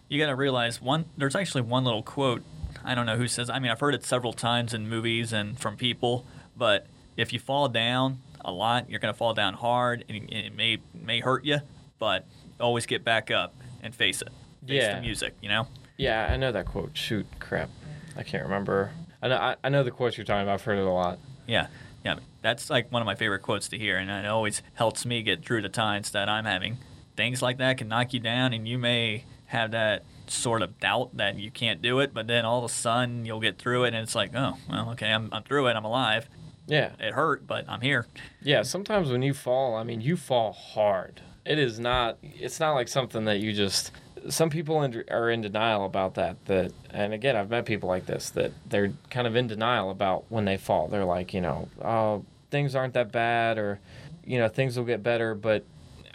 you 0.09 0.19
got 0.19 0.27
to 0.27 0.35
realize 0.35 0.81
one. 0.81 1.05
There's 1.15 1.35
actually 1.35 1.61
one 1.61 1.83
little 1.83 2.01
quote. 2.01 2.41
I 2.83 2.95
don't 2.95 3.05
know 3.05 3.17
who 3.17 3.27
says. 3.27 3.49
I 3.49 3.59
mean, 3.59 3.71
I've 3.71 3.79
heard 3.79 3.93
it 3.93 4.03
several 4.03 4.33
times 4.33 4.73
in 4.73 4.89
movies 4.89 5.31
and 5.31 5.59
from 5.59 5.77
people. 5.77 6.25
But 6.57 6.87
if 7.15 7.31
you 7.31 7.39
fall 7.39 7.69
down 7.69 8.19
a 8.43 8.51
lot, 8.51 8.89
you're 8.89 8.99
going 8.99 9.13
to 9.13 9.17
fall 9.17 9.35
down 9.35 9.53
hard, 9.53 10.03
and 10.09 10.31
it 10.31 10.55
may 10.55 10.79
may 10.93 11.19
hurt 11.19 11.45
you. 11.45 11.59
But 11.99 12.25
always 12.59 12.87
get 12.87 13.03
back 13.03 13.29
up 13.29 13.55
and 13.81 13.93
face 13.93 14.21
it. 14.21 14.29
Face 14.67 14.81
yeah. 14.81 14.95
the 14.95 15.01
music. 15.01 15.35
You 15.41 15.49
know. 15.49 15.67
Yeah, 15.97 16.27
I 16.31 16.37
know 16.37 16.51
that 16.51 16.65
quote. 16.65 16.97
Shoot, 16.97 17.27
crap, 17.39 17.69
I 18.17 18.23
can't 18.23 18.43
remember. 18.43 18.91
I 19.21 19.27
know. 19.27 19.37
I, 19.37 19.55
I 19.63 19.69
know 19.69 19.83
the 19.83 19.91
quote 19.91 20.17
you're 20.17 20.25
talking 20.25 20.41
about. 20.41 20.55
I've 20.55 20.63
heard 20.63 20.79
it 20.79 20.85
a 20.85 20.91
lot. 20.91 21.19
Yeah. 21.47 21.67
Yeah, 22.03 22.15
that's 22.41 22.69
like 22.69 22.91
one 22.91 23.01
of 23.01 23.05
my 23.05 23.15
favorite 23.15 23.43
quotes 23.43 23.69
to 23.69 23.77
hear, 23.77 23.95
and 23.95 24.09
it 24.09 24.25
always 24.25 24.61
helps 24.73 25.05
me 25.05 25.21
get 25.21 25.45
through 25.45 25.61
the 25.61 25.69
times 25.69 26.11
that 26.11 26.27
I'm 26.27 26.43
having 26.43 26.77
things 27.15 27.41
like 27.41 27.57
that 27.57 27.77
can 27.77 27.87
knock 27.87 28.13
you 28.13 28.19
down, 28.19 28.53
and 28.53 28.67
you 28.67 28.77
may 28.77 29.25
have 29.45 29.71
that 29.71 30.03
sort 30.27 30.61
of 30.61 30.79
doubt 30.79 31.15
that 31.17 31.37
you 31.37 31.51
can't 31.51 31.81
do 31.81 31.99
it, 31.99 32.13
but 32.13 32.27
then 32.27 32.45
all 32.45 32.59
of 32.59 32.63
a 32.63 32.73
sudden 32.73 33.25
you'll 33.25 33.39
get 33.39 33.57
through 33.57 33.83
it, 33.83 33.89
and 33.89 33.97
it's 33.97 34.15
like, 34.15 34.31
oh, 34.35 34.57
well, 34.69 34.91
okay, 34.91 35.11
I'm, 35.11 35.29
I'm 35.31 35.43
through 35.43 35.67
it, 35.67 35.75
I'm 35.75 35.85
alive. 35.85 36.27
Yeah. 36.65 36.91
It 36.99 37.13
hurt, 37.13 37.45
but 37.45 37.65
I'm 37.67 37.81
here. 37.81 38.07
Yeah, 38.41 38.63
sometimes 38.63 39.11
when 39.11 39.21
you 39.21 39.33
fall, 39.33 39.75
I 39.75 39.83
mean, 39.83 40.01
you 40.01 40.15
fall 40.15 40.53
hard. 40.53 41.21
It 41.45 41.59
is 41.59 41.77
not, 41.77 42.17
it's 42.23 42.59
not 42.59 42.71
like 42.71 42.87
something 42.87 43.25
that 43.25 43.39
you 43.39 43.51
just, 43.51 43.91
some 44.29 44.49
people 44.49 44.81
in, 44.83 45.03
are 45.11 45.29
in 45.29 45.41
denial 45.41 45.85
about 45.85 46.15
that. 46.15 46.45
That, 46.45 46.71
and 46.89 47.13
again, 47.13 47.35
I've 47.35 47.49
met 47.49 47.65
people 47.65 47.89
like 47.89 48.05
this 48.05 48.29
that 48.31 48.53
they're 48.69 48.93
kind 49.09 49.27
of 49.27 49.35
in 49.35 49.47
denial 49.47 49.91
about 49.91 50.23
when 50.29 50.45
they 50.45 50.55
fall. 50.55 50.87
They're 50.87 51.03
like, 51.03 51.33
you 51.33 51.41
know, 51.41 51.67
oh, 51.83 52.23
things 52.49 52.75
aren't 52.75 52.93
that 52.93 53.11
bad, 53.11 53.57
or, 53.57 53.81
you 54.25 54.39
know, 54.39 54.47
things 54.47 54.77
will 54.77 54.85
get 54.85 55.03
better, 55.03 55.35
but 55.35 55.65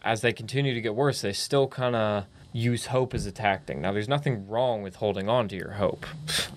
as 0.08 0.22
they 0.22 0.32
continue 0.32 0.72
to 0.72 0.80
get 0.80 0.94
worse, 0.94 1.20
they 1.20 1.34
still 1.34 1.68
kind 1.68 1.94
of 1.94 2.24
use 2.50 2.86
hope 2.86 3.12
as 3.12 3.26
a 3.26 3.30
tactic. 3.30 3.76
Now, 3.76 3.92
there's 3.92 4.08
nothing 4.08 4.48
wrong 4.48 4.80
with 4.80 4.96
holding 4.96 5.28
on 5.28 5.48
to 5.48 5.54
your 5.56 5.72
hope. 5.72 6.06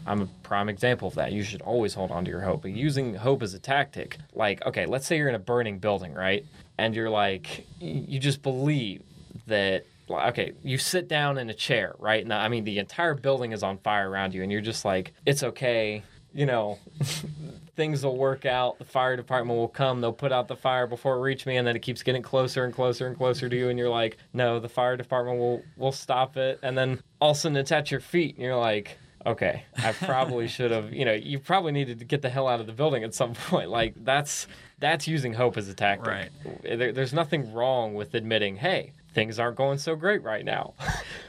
I'm 0.08 0.22
a 0.22 0.26
prime 0.42 0.70
example 0.70 1.10
of 1.10 1.16
that. 1.16 1.34
You 1.34 1.44
should 1.44 1.62
always 1.62 1.94
hold 1.94 2.12
on 2.12 2.24
to 2.24 2.32
your 2.32 2.40
hope. 2.40 2.62
But 2.62 2.72
using 2.72 3.14
hope 3.14 3.44
as 3.44 3.54
a 3.54 3.60
tactic, 3.60 4.18
like, 4.34 4.66
okay, 4.66 4.86
let's 4.86 5.06
say 5.06 5.18
you're 5.18 5.28
in 5.28 5.36
a 5.36 5.40
burning 5.40 5.80
building, 5.80 6.14
right? 6.14 6.46
And 6.78 6.96
you're 6.96 7.10
like, 7.10 7.68
you 7.82 8.20
just 8.20 8.42
believe 8.42 9.04
that 9.48 9.86
okay, 10.10 10.54
you 10.64 10.78
sit 10.78 11.08
down 11.10 11.38
in 11.38 11.50
a 11.50 11.54
chair, 11.54 11.94
right? 12.00 12.26
Now, 12.26 12.40
I 12.40 12.48
mean, 12.48 12.64
the 12.64 12.80
entire 12.80 13.16
building 13.16 13.52
is 13.52 13.64
on 13.64 13.78
fire 13.78 14.10
around 14.10 14.34
you, 14.34 14.44
and 14.44 14.52
you're 14.52 14.60
just 14.60 14.84
like, 14.84 15.14
it's 15.26 15.44
okay, 15.44 16.04
you 16.34 16.46
know, 16.46 16.80
things 17.76 18.04
will 18.04 18.18
work 18.18 18.46
out. 18.46 18.78
The 18.80 18.86
fire 18.86 19.16
department 19.16 19.58
will 19.58 19.68
come. 19.68 20.02
They'll 20.02 20.14
put 20.14 20.32
out 20.32 20.48
the 20.48 20.56
fire 20.56 20.88
before 20.88 21.18
it 21.18 21.22
reaches 21.22 21.46
me, 21.46 21.58
and 21.58 21.68
then 21.68 21.76
it 21.76 21.82
keeps 21.82 22.04
getting 22.04 22.22
closer 22.22 22.64
and 22.66 22.74
closer 22.74 23.08
and 23.08 23.18
closer 23.18 23.50
to 23.50 23.56
you. 23.56 23.70
And 23.70 23.80
you're 23.80 23.90
like, 23.90 24.18
no, 24.34 24.60
the 24.60 24.70
fire 24.70 24.98
department 24.98 25.40
will 25.40 25.64
will 25.78 25.92
stop 25.92 26.38
it. 26.38 26.60
And 26.64 26.78
then 26.78 27.02
all 27.20 27.32
of 27.32 27.38
a 27.38 27.40
sudden 27.40 27.58
it's 27.58 27.72
at 27.72 27.92
your 27.92 28.00
feet, 28.00 28.36
and 28.36 28.44
you're 28.44 28.58
like, 28.58 28.98
okay, 29.26 29.64
I 29.78 29.94
probably 29.94 30.48
should 30.50 30.72
have, 30.72 30.94
you 30.94 31.06
know, 31.06 31.14
you 31.14 31.40
probably 31.40 31.72
needed 31.72 32.00
to 32.00 32.06
get 32.06 32.22
the 32.22 32.30
hell 32.30 32.48
out 32.48 32.60
of 32.60 32.68
the 32.68 32.74
building 32.74 33.04
at 33.04 33.14
some 33.14 33.34
point. 33.50 33.70
Like 33.70 33.94
that's 34.04 34.48
that's 34.80 35.08
using 35.08 35.34
hope 35.34 35.58
as 35.58 35.70
a 35.70 35.74
tactic. 35.74 36.08
Right. 36.08 36.30
There, 36.64 36.92
there's 36.92 37.14
nothing 37.14 37.54
wrong 37.54 37.94
with 37.94 38.14
admitting, 38.16 38.58
hey, 38.58 38.94
things 39.14 39.40
aren't 39.40 39.58
going 39.58 39.78
so 39.78 39.96
great 39.96 40.24
right 40.24 40.44
now. 40.44 40.74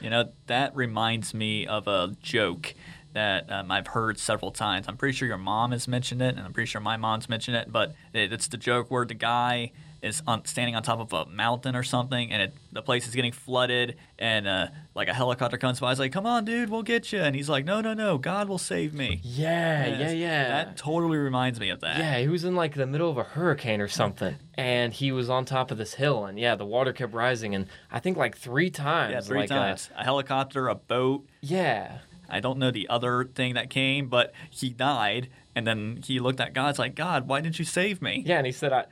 You 0.01 0.09
know, 0.09 0.29
that 0.47 0.75
reminds 0.75 1.33
me 1.33 1.67
of 1.67 1.87
a 1.87 2.15
joke 2.21 2.73
that 3.13 3.51
um, 3.51 3.71
I've 3.71 3.87
heard 3.87 4.19
several 4.19 4.51
times. 4.51 4.85
I'm 4.87 4.97
pretty 4.97 5.15
sure 5.15 5.27
your 5.27 5.37
mom 5.37 5.71
has 5.71 5.87
mentioned 5.87 6.21
it, 6.21 6.35
and 6.35 6.39
I'm 6.39 6.53
pretty 6.53 6.67
sure 6.67 6.81
my 6.81 6.97
mom's 6.97 7.29
mentioned 7.29 7.57
it. 7.57 7.71
But 7.71 7.93
it, 8.13 8.33
it's 8.33 8.47
the 8.47 8.57
joke 8.57 8.91
where 8.91 9.05
the 9.05 9.13
guy 9.13 9.71
is 10.03 10.21
on, 10.27 10.43
standing 10.45 10.75
on 10.75 10.83
top 10.83 10.99
of 10.99 11.13
a 11.13 11.29
mountain 11.31 11.75
or 11.75 11.81
something, 11.81 12.29
and 12.31 12.41
it, 12.41 12.53
the 12.73 12.81
place 12.81 13.07
is 13.07 13.15
getting 13.15 13.31
flooded, 13.31 13.95
and 14.19 14.45
uh, 14.45 14.67
like 14.93 15.07
a 15.07 15.13
helicopter 15.13 15.57
comes 15.57 15.79
by. 15.79 15.91
It's 15.91 15.99
like, 15.99 16.11
"Come 16.11 16.25
on, 16.25 16.43
dude, 16.43 16.69
we'll 16.69 16.83
get 16.83 17.11
you," 17.13 17.21
and 17.21 17.35
he's 17.35 17.47
like, 17.47 17.63
"No, 17.63 17.79
no, 17.79 17.93
no, 17.93 18.17
God 18.17 18.49
will 18.49 18.57
save 18.57 18.93
me." 18.93 19.21
yeah, 19.23 19.85
yeah, 19.85 20.11
yeah. 20.11 20.47
That 20.49 20.77
totally 20.77 21.17
reminds 21.17 21.59
me 21.59 21.69
of 21.69 21.79
that. 21.79 21.97
Yeah, 21.97 22.19
he 22.19 22.27
was 22.27 22.43
in 22.43 22.55
like 22.55 22.75
the 22.75 22.85
middle 22.85 23.09
of 23.09 23.17
a 23.17 23.23
hurricane 23.23 23.79
or 23.79 23.87
something, 23.87 24.35
and 24.55 24.91
he 24.91 25.11
was 25.11 25.29
on 25.29 25.45
top 25.45 25.71
of 25.71 25.77
this 25.77 25.93
hill, 25.93 26.25
and 26.25 26.37
yeah, 26.37 26.55
the 26.55 26.65
water 26.65 26.91
kept 26.91 27.13
rising, 27.13 27.55
and 27.55 27.67
I 27.89 27.99
think 27.99 28.17
like 28.17 28.37
three 28.37 28.69
times. 28.69 29.13
Yeah, 29.13 29.21
three 29.21 29.39
like, 29.39 29.51
uh, 29.51 29.55
times. 29.55 29.89
a 29.95 30.03
helicopter, 30.03 30.67
a 30.67 30.75
boat. 30.75 31.25
yeah, 31.41 31.99
I 32.29 32.39
don't 32.39 32.57
know 32.57 32.71
the 32.71 32.87
other 32.89 33.25
thing 33.25 33.53
that 33.55 33.69
came, 33.69 34.07
but 34.07 34.33
he 34.49 34.69
died, 34.69 35.29
and 35.55 35.67
then 35.67 36.01
he 36.05 36.19
looked 36.19 36.39
at 36.39 36.53
God. 36.53 36.69
It's 36.69 36.79
like, 36.79 36.95
God, 36.95 37.27
why 37.27 37.41
didn't 37.41 37.59
you 37.59 37.65
save 37.65 38.01
me? 38.01 38.23
yeah, 38.25 38.37
and 38.37 38.45
he 38.45 38.51
said, 38.51 38.73
"I, 38.73 38.85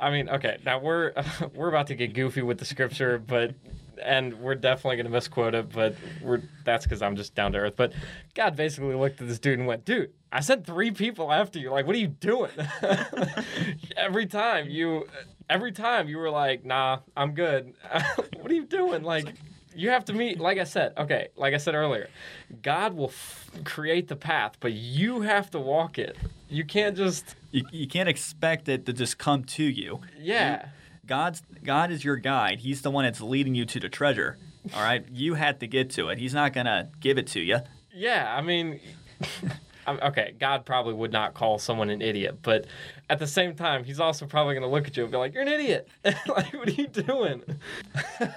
I 0.00 0.10
mean, 0.10 0.28
okay, 0.28 0.58
now 0.64 0.78
we're 0.78 1.12
we're 1.54 1.68
about 1.68 1.88
to 1.88 1.94
get 1.94 2.14
goofy 2.14 2.42
with 2.42 2.58
the 2.58 2.64
scripture, 2.64 3.18
but." 3.18 3.54
And 4.04 4.34
we're 4.40 4.56
definitely 4.56 4.98
gonna 4.98 5.08
misquote 5.08 5.54
it, 5.54 5.72
but 5.72 5.96
we're 6.22 6.42
that's 6.64 6.84
because 6.84 7.00
I'm 7.00 7.16
just 7.16 7.34
down 7.34 7.52
to 7.52 7.58
earth. 7.60 7.76
But 7.76 7.94
God 8.34 8.54
basically 8.54 8.94
looked 8.94 9.22
at 9.22 9.26
this 9.26 9.38
dude 9.38 9.58
and 9.58 9.66
went, 9.66 9.86
"Dude, 9.86 10.12
I 10.30 10.40
sent 10.40 10.66
three 10.66 10.90
people 10.90 11.32
after 11.32 11.58
you. 11.58 11.70
Like, 11.70 11.86
what 11.86 11.96
are 11.96 11.98
you 11.98 12.08
doing?" 12.08 12.50
every 13.96 14.26
time 14.26 14.68
you, 14.68 15.06
every 15.48 15.72
time 15.72 16.08
you 16.08 16.18
were 16.18 16.28
like, 16.30 16.62
"Nah, 16.62 16.98
I'm 17.16 17.32
good." 17.32 17.72
what 18.40 18.50
are 18.50 18.54
you 18.54 18.66
doing? 18.66 19.02
Like, 19.02 19.32
you 19.76 19.90
have 19.90 20.04
to 20.06 20.12
meet. 20.12 20.40
Like 20.40 20.58
I 20.58 20.64
said, 20.64 20.92
okay, 20.98 21.28
like 21.36 21.54
I 21.54 21.58
said 21.58 21.74
earlier, 21.74 22.08
God 22.62 22.94
will 22.96 23.08
f- 23.08 23.50
create 23.64 24.08
the 24.08 24.16
path, 24.16 24.56
but 24.60 24.72
you 24.72 25.20
have 25.20 25.50
to 25.52 25.58
walk 25.60 25.98
it. 25.98 26.16
You 26.48 26.64
can't 26.64 26.96
just, 26.96 27.36
You, 27.52 27.64
you 27.70 27.86
can't 27.86 28.08
expect 28.08 28.68
it 28.68 28.86
to 28.86 28.92
just 28.92 29.18
come 29.18 29.44
to 29.44 29.62
you. 29.64 30.00
yeah. 30.18 30.68
God's 31.06 31.42
God 31.62 31.92
is 31.92 32.04
your 32.04 32.16
guide. 32.16 32.58
He's 32.60 32.82
the 32.82 32.90
one 32.90 33.04
that's 33.04 33.20
leading 33.20 33.54
you 33.54 33.64
to 33.66 33.78
the 33.78 33.88
treasure. 33.88 34.38
All 34.74 34.82
right, 34.82 35.04
you 35.12 35.34
had 35.34 35.60
to 35.60 35.68
get 35.68 35.90
to 35.90 36.08
it. 36.08 36.18
He's 36.18 36.34
not 36.34 36.52
gonna 36.52 36.90
give 36.98 37.16
it 37.16 37.28
to 37.28 37.40
you. 37.40 37.58
Yeah, 37.94 38.34
I 38.36 38.42
mean, 38.42 38.80
okay, 39.86 40.34
God 40.38 40.64
probably 40.64 40.94
would 40.94 41.12
not 41.12 41.34
call 41.34 41.58
someone 41.58 41.90
an 41.90 42.02
idiot, 42.02 42.38
but 42.42 42.66
at 43.08 43.18
the 43.18 43.26
same 43.26 43.54
time, 43.54 43.84
He's 43.84 44.00
also 44.00 44.26
probably 44.26 44.54
going 44.54 44.62
to 44.62 44.68
look 44.68 44.86
at 44.86 44.96
you 44.96 45.04
and 45.04 45.12
be 45.12 45.18
like, 45.18 45.34
"You're 45.34 45.42
an 45.42 45.48
idiot! 45.48 45.88
like, 46.04 46.52
what 46.52 46.68
are 46.68 46.72
you 46.72 46.86
doing?" 46.86 47.42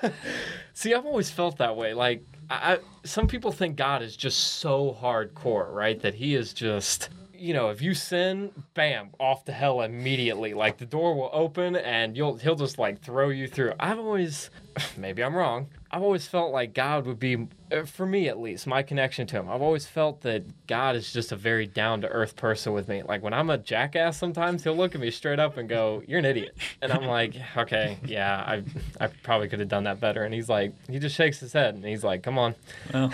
See, 0.73 0.93
I've 0.93 1.05
always 1.05 1.31
felt 1.31 1.57
that 1.57 1.75
way. 1.75 1.93
Like, 1.93 2.23
I, 2.49 2.79
some 3.03 3.27
people 3.27 3.51
think 3.51 3.75
God 3.75 4.01
is 4.01 4.15
just 4.15 4.55
so 4.55 4.97
hardcore, 4.99 5.71
right? 5.73 5.99
That 6.01 6.15
He 6.15 6.35
is 6.35 6.53
just. 6.53 7.09
You 7.41 7.53
know, 7.53 7.69
if 7.69 7.81
you 7.81 7.93
sin, 7.93 8.51
bam, 8.73 9.11
off 9.17 9.45
to 9.45 9.53
hell 9.53 9.79
immediately. 9.79 10.53
Like 10.53 10.77
the 10.77 10.85
door 10.85 11.15
will 11.15 11.29
open 11.31 11.77
and 11.77 12.17
you'll 12.17 12.35
he'll 12.35 12.55
just 12.55 12.77
like 12.77 13.01
throw 13.01 13.29
you 13.29 13.47
through. 13.47 13.71
I've 13.79 13.97
always 13.97 14.49
maybe 14.97 15.23
I'm 15.23 15.35
wrong. 15.35 15.67
I've 15.91 16.03
always 16.03 16.27
felt 16.27 16.51
like 16.51 16.73
God 16.75 17.07
would 17.07 17.19
be, 17.19 17.47
uh, 17.71 17.83
for 17.83 18.05
me 18.05 18.27
at 18.27 18.39
least, 18.39 18.67
my 18.67 18.83
connection 18.83 19.25
to 19.27 19.37
Him. 19.37 19.49
I've 19.49 19.61
always 19.61 19.87
felt 19.87 20.21
that 20.21 20.67
God 20.67 20.95
is 20.95 21.11
just 21.11 21.31
a 21.31 21.35
very 21.35 21.65
down 21.65 22.01
to 22.01 22.07
earth 22.07 22.35
person 22.35 22.73
with 22.73 22.87
me. 22.87 23.01
Like 23.01 23.23
when 23.23 23.33
I'm 23.33 23.49
a 23.49 23.57
jackass, 23.57 24.17
sometimes 24.17 24.63
He'll 24.63 24.75
look 24.75 24.93
at 24.93 25.01
me 25.01 25.09
straight 25.09 25.39
up 25.39 25.57
and 25.57 25.67
go, 25.67 26.03
"You're 26.07 26.19
an 26.19 26.25
idiot," 26.25 26.55
and 26.81 26.91
I'm 26.91 27.05
like, 27.05 27.35
"Okay, 27.57 27.97
yeah, 28.05 28.35
I, 28.45 28.63
I 28.99 29.07
probably 29.23 29.47
could 29.47 29.59
have 29.59 29.69
done 29.69 29.85
that 29.85 29.99
better." 29.99 30.23
And 30.23 30.33
He's 30.33 30.49
like, 30.49 30.73
he 30.87 30.99
just 30.99 31.15
shakes 31.15 31.39
his 31.39 31.53
head 31.53 31.73
and 31.75 31.83
He's 31.83 32.03
like, 32.03 32.21
"Come 32.23 32.37
on." 32.37 32.55
Well, 32.93 33.09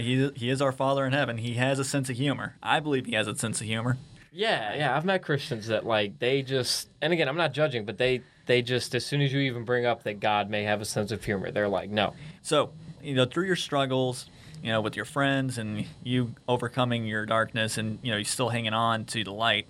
he 0.00 0.30
he 0.34 0.50
is 0.50 0.60
our 0.60 0.72
Father 0.72 1.06
in 1.06 1.12
heaven. 1.12 1.38
He 1.38 1.54
has 1.54 1.78
a 1.78 1.84
sense 1.84 2.10
of 2.10 2.16
humor. 2.16 2.56
I 2.62 2.80
believe 2.80 3.06
he 3.06 3.14
has 3.14 3.28
a 3.28 3.36
sense 3.36 3.60
of 3.60 3.66
humor. 3.66 3.98
Yeah, 4.32 4.74
yeah. 4.74 4.96
I've 4.96 5.04
met 5.04 5.22
Christians 5.22 5.66
that 5.66 5.84
like 5.84 6.18
they 6.18 6.42
just, 6.42 6.88
and 7.02 7.12
again, 7.12 7.28
I'm 7.28 7.36
not 7.36 7.52
judging, 7.52 7.84
but 7.84 7.98
they 7.98 8.22
they 8.46 8.62
just 8.62 8.94
as 8.94 9.04
soon 9.04 9.20
as 9.20 9.32
you 9.32 9.40
even 9.40 9.64
bring 9.64 9.86
up 9.86 10.02
that 10.04 10.20
God 10.20 10.50
may 10.50 10.64
have 10.64 10.80
a 10.80 10.84
sense 10.84 11.12
of 11.12 11.24
humor, 11.24 11.50
they're 11.50 11.68
like, 11.68 11.90
"No." 11.90 12.14
So, 12.42 12.70
you 13.02 13.14
know, 13.14 13.24
through 13.24 13.46
your 13.46 13.56
struggles, 13.56 14.26
you 14.62 14.70
know, 14.70 14.80
with 14.80 14.96
your 14.96 15.04
friends 15.04 15.58
and 15.58 15.86
you 16.02 16.34
overcoming 16.48 17.04
your 17.04 17.26
darkness 17.26 17.78
and, 17.78 17.98
you 18.02 18.10
know, 18.10 18.16
you're 18.16 18.24
still 18.24 18.50
hanging 18.50 18.74
on 18.74 19.04
to 19.06 19.24
the 19.24 19.32
light, 19.32 19.66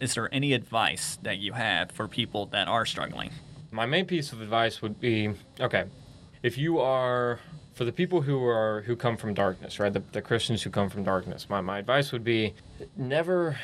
is 0.00 0.14
there 0.14 0.32
any 0.32 0.52
advice 0.52 1.18
that 1.22 1.38
you 1.38 1.52
have 1.52 1.90
for 1.90 2.08
people 2.08 2.46
that 2.46 2.68
are 2.68 2.86
struggling? 2.86 3.30
My 3.70 3.86
main 3.86 4.06
piece 4.06 4.32
of 4.32 4.40
advice 4.40 4.82
would 4.82 4.98
be 4.98 5.34
okay, 5.60 5.84
if 6.42 6.58
you 6.58 6.80
are 6.80 7.38
for 7.74 7.84
the 7.84 7.92
people 7.92 8.22
who 8.22 8.44
are 8.44 8.82
who 8.82 8.96
come 8.96 9.16
from 9.16 9.32
darkness, 9.34 9.78
right? 9.78 9.92
The, 9.92 10.02
the 10.12 10.22
Christians 10.22 10.62
who 10.62 10.70
come 10.70 10.90
from 10.90 11.04
darkness. 11.04 11.48
My 11.48 11.60
my 11.60 11.78
advice 11.78 12.12
would 12.12 12.24
be 12.24 12.54
never 12.96 13.58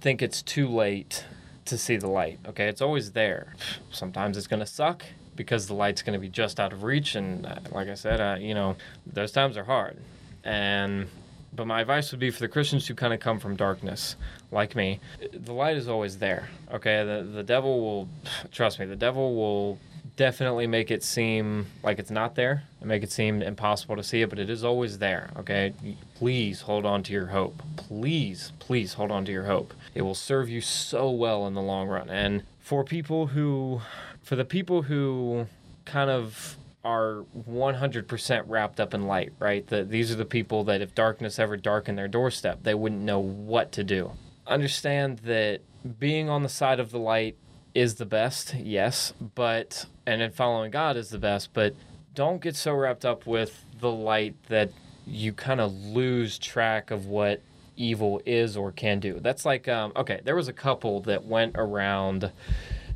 think 0.00 0.22
it's 0.22 0.42
too 0.42 0.68
late 0.68 1.24
to 1.66 1.78
see 1.78 1.96
the 1.96 2.08
light. 2.08 2.38
Okay, 2.46 2.68
it's 2.68 2.80
always 2.80 3.12
there. 3.12 3.54
Sometimes 3.90 4.36
it's 4.36 4.46
gonna 4.46 4.66
suck 4.66 5.04
because 5.34 5.66
the 5.66 5.74
light's 5.74 6.02
gonna 6.02 6.18
be 6.18 6.28
just 6.28 6.58
out 6.58 6.72
of 6.72 6.82
reach, 6.82 7.14
and 7.14 7.46
uh, 7.46 7.56
like 7.70 7.88
I 7.88 7.94
said, 7.94 8.20
uh, 8.20 8.36
you 8.38 8.54
know, 8.54 8.76
those 9.06 9.32
times 9.32 9.56
are 9.56 9.64
hard. 9.64 9.98
And 10.44 11.08
but 11.54 11.66
my 11.66 11.80
advice 11.80 12.10
would 12.10 12.20
be 12.20 12.30
for 12.30 12.40
the 12.40 12.48
Christians 12.48 12.86
who 12.86 12.94
kind 12.94 13.14
of 13.14 13.20
come 13.20 13.38
from 13.38 13.56
darkness, 13.56 14.16
like 14.50 14.76
me, 14.76 15.00
the 15.32 15.52
light 15.52 15.76
is 15.76 15.88
always 15.88 16.18
there. 16.18 16.48
Okay, 16.72 17.04
the 17.04 17.22
the 17.22 17.42
devil 17.42 17.80
will 17.80 18.08
trust 18.52 18.78
me. 18.78 18.86
The 18.86 18.96
devil 18.96 19.34
will 19.34 19.78
definitely 20.16 20.66
make 20.66 20.90
it 20.90 21.02
seem 21.02 21.66
like 21.82 21.98
it's 21.98 22.10
not 22.10 22.34
there 22.34 22.64
and 22.80 22.88
make 22.88 23.02
it 23.02 23.12
seem 23.12 23.42
impossible 23.42 23.96
to 23.96 24.02
see 24.02 24.22
it, 24.22 24.30
but 24.30 24.38
it 24.38 24.50
is 24.50 24.64
always 24.64 24.98
there. 24.98 25.30
Okay, 25.36 25.74
please 26.14 26.62
hold 26.62 26.84
on 26.86 27.02
to 27.04 27.12
your 27.12 27.26
hope. 27.26 27.62
Please, 27.76 28.52
please 28.58 28.94
hold 28.94 29.10
on 29.10 29.24
to 29.26 29.32
your 29.32 29.44
hope. 29.44 29.74
It 29.94 30.02
will 30.02 30.14
serve 30.14 30.48
you 30.48 30.60
so 30.60 31.10
well 31.10 31.46
in 31.46 31.54
the 31.54 31.62
long 31.62 31.88
run. 31.88 32.08
And 32.08 32.42
for 32.58 32.82
people 32.82 33.28
who, 33.28 33.82
for 34.22 34.36
the 34.36 34.44
people 34.44 34.82
who 34.82 35.46
kind 35.84 36.10
of 36.10 36.56
are 36.84 37.24
100% 37.48 38.44
wrapped 38.46 38.80
up 38.80 38.94
in 38.94 39.06
light, 39.06 39.32
right? 39.38 39.66
The, 39.66 39.84
these 39.84 40.12
are 40.12 40.16
the 40.16 40.24
people 40.24 40.64
that 40.64 40.80
if 40.80 40.94
darkness 40.94 41.38
ever 41.38 41.56
darkened 41.56 41.98
their 41.98 42.08
doorstep, 42.08 42.62
they 42.62 42.74
wouldn't 42.74 43.02
know 43.02 43.18
what 43.18 43.72
to 43.72 43.84
do. 43.84 44.12
Understand 44.46 45.18
that 45.20 45.62
being 45.98 46.28
on 46.28 46.42
the 46.42 46.48
side 46.48 46.78
of 46.78 46.92
the 46.92 46.98
light 46.98 47.36
is 47.76 47.96
the 47.96 48.06
best, 48.06 48.54
yes, 48.54 49.12
but, 49.34 49.84
and 50.06 50.22
then 50.22 50.30
following 50.32 50.70
God 50.70 50.96
is 50.96 51.10
the 51.10 51.18
best, 51.18 51.52
but 51.52 51.74
don't 52.14 52.40
get 52.40 52.56
so 52.56 52.72
wrapped 52.72 53.04
up 53.04 53.26
with 53.26 53.66
the 53.80 53.92
light 53.92 54.34
that 54.48 54.70
you 55.06 55.34
kind 55.34 55.60
of 55.60 55.74
lose 55.74 56.38
track 56.38 56.90
of 56.90 57.04
what 57.04 57.42
evil 57.76 58.22
is 58.24 58.56
or 58.56 58.72
can 58.72 58.98
do. 58.98 59.20
That's 59.20 59.44
like, 59.44 59.68
um, 59.68 59.92
okay, 59.94 60.22
there 60.24 60.34
was 60.34 60.48
a 60.48 60.54
couple 60.54 61.00
that 61.02 61.26
went 61.26 61.52
around, 61.54 62.32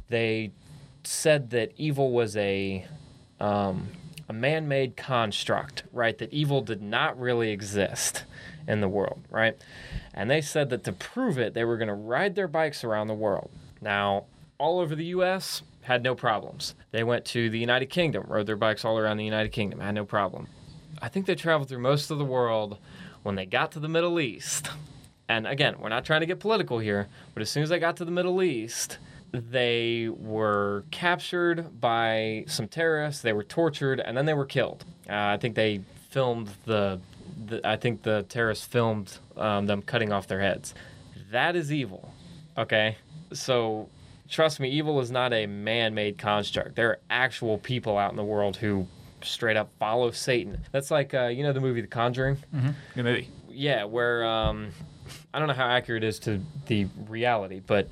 they 0.09 0.51
said 1.05 1.51
that 1.51 1.73
evil 1.77 2.11
was 2.11 2.35
a 2.39 2.87
um, 3.39 3.89
a 4.31 4.33
man-made 4.33 4.97
construct, 4.97 5.83
right? 5.93 6.17
That 6.17 6.33
evil 6.33 6.63
did 6.63 6.81
not 6.81 7.21
really 7.21 7.51
exist 7.51 8.25
in 8.67 8.81
the 8.81 8.89
world, 8.89 9.21
right? 9.29 9.57
And 10.15 10.31
they 10.31 10.41
said 10.41 10.71
that 10.71 10.85
to 10.85 10.93
prove 10.93 11.37
it, 11.37 11.53
they 11.53 11.65
were 11.65 11.77
going 11.77 11.89
to 11.89 11.95
ride 11.95 12.35
their 12.35 12.49
bikes 12.49 12.85
around 12.85 13.09
the 13.09 13.15
world. 13.15 13.51
Now, 13.81 14.27
all 14.61 14.79
over 14.79 14.95
the 14.95 15.07
U.S. 15.07 15.63
had 15.83 16.03
no 16.03 16.15
problems. 16.15 16.75
They 16.93 17.03
went 17.03 17.25
to 17.27 17.49
the 17.49 17.59
United 17.59 17.87
Kingdom, 17.87 18.25
rode 18.29 18.47
their 18.47 18.57
bikes 18.57 18.85
all 18.85 18.99
around 18.99 19.17
the 19.17 19.25
United 19.25 19.53
Kingdom, 19.53 19.81
had 19.81 19.95
no 19.95 20.05
problem. 20.05 20.47
I 21.01 21.09
think 21.09 21.27
they 21.27 21.35
traveled 21.35 21.69
through 21.69 21.79
most 21.81 22.11
of 22.11 22.19
the 22.19 22.25
world. 22.25 22.79
When 23.23 23.35
they 23.35 23.47
got 23.47 23.73
to 23.73 23.81
the 23.81 23.89
Middle 23.89 24.19
East, 24.19 24.71
and 25.29 25.47
again, 25.47 25.77
we're 25.79 25.91
not 25.91 26.05
trying 26.05 26.21
to 26.21 26.27
get 26.27 26.41
political 26.41 26.79
here, 26.79 27.09
but 27.35 27.43
as 27.43 27.51
soon 27.51 27.63
as 27.63 27.69
they 27.69 27.79
got 27.79 27.97
to 27.99 28.05
the 28.05 28.11
Middle 28.11 28.43
East, 28.43 28.99
they 29.33 30.09
were 30.09 30.85
captured 30.91 31.81
by 31.81 32.45
some 32.49 32.67
terrorists. 32.67 33.23
They 33.23 33.33
were 33.33 33.45
tortured, 33.45 34.01
and 34.01 34.17
then 34.17 34.27
they 34.27 34.35
were 34.35 34.47
killed. 34.47 34.85
Uh, 35.09 35.15
I 35.15 35.37
think 35.37 35.55
they 35.55 35.83
filmed 36.11 36.49
the, 36.65 37.01
the. 37.47 37.67
I 37.67 37.77
think 37.77 38.03
the 38.03 38.25
terrorists 38.29 38.67
filmed 38.67 39.19
um, 39.37 39.67
them 39.67 39.83
cutting 39.83 40.13
off 40.13 40.27
their 40.27 40.41
heads. 40.41 40.75
That 41.31 41.57
is 41.57 41.73
evil. 41.73 42.13
Okay, 42.57 42.97
so 43.33 43.89
trust 44.31 44.61
me, 44.61 44.71
evil 44.71 45.01
is 45.01 45.11
not 45.11 45.33
a 45.33 45.47
man-made 45.47 46.17
construct. 46.19 46.77
There 46.77 46.89
are 46.91 46.99
actual 47.11 47.59
people 47.59 47.99
out 47.99 48.11
in 48.11 48.17
the 48.17 48.25
world 48.25 48.57
who 48.57 48.87
straight 49.23 49.57
up 49.57 49.71
follow 49.79 50.11
Satan. 50.11 50.63
That's 50.73 50.91
like 50.91 51.13
uh, 51.13 51.27
you 51.27 51.43
know 51.43 51.53
the 51.53 51.61
movie 51.61 51.81
The 51.83 51.87
Conjuring 51.87 52.39
Good 52.95 53.05
movie. 53.05 53.29
yeah, 53.51 53.85
where 53.85 54.25
um, 54.25 54.71
I 55.35 55.39
don't 55.39 55.49
know 55.49 55.55
how 55.55 55.69
accurate 55.69 56.05
it 56.05 56.07
is 56.07 56.19
to 56.21 56.41
the 56.67 56.87
reality, 57.09 57.61
but 57.67 57.89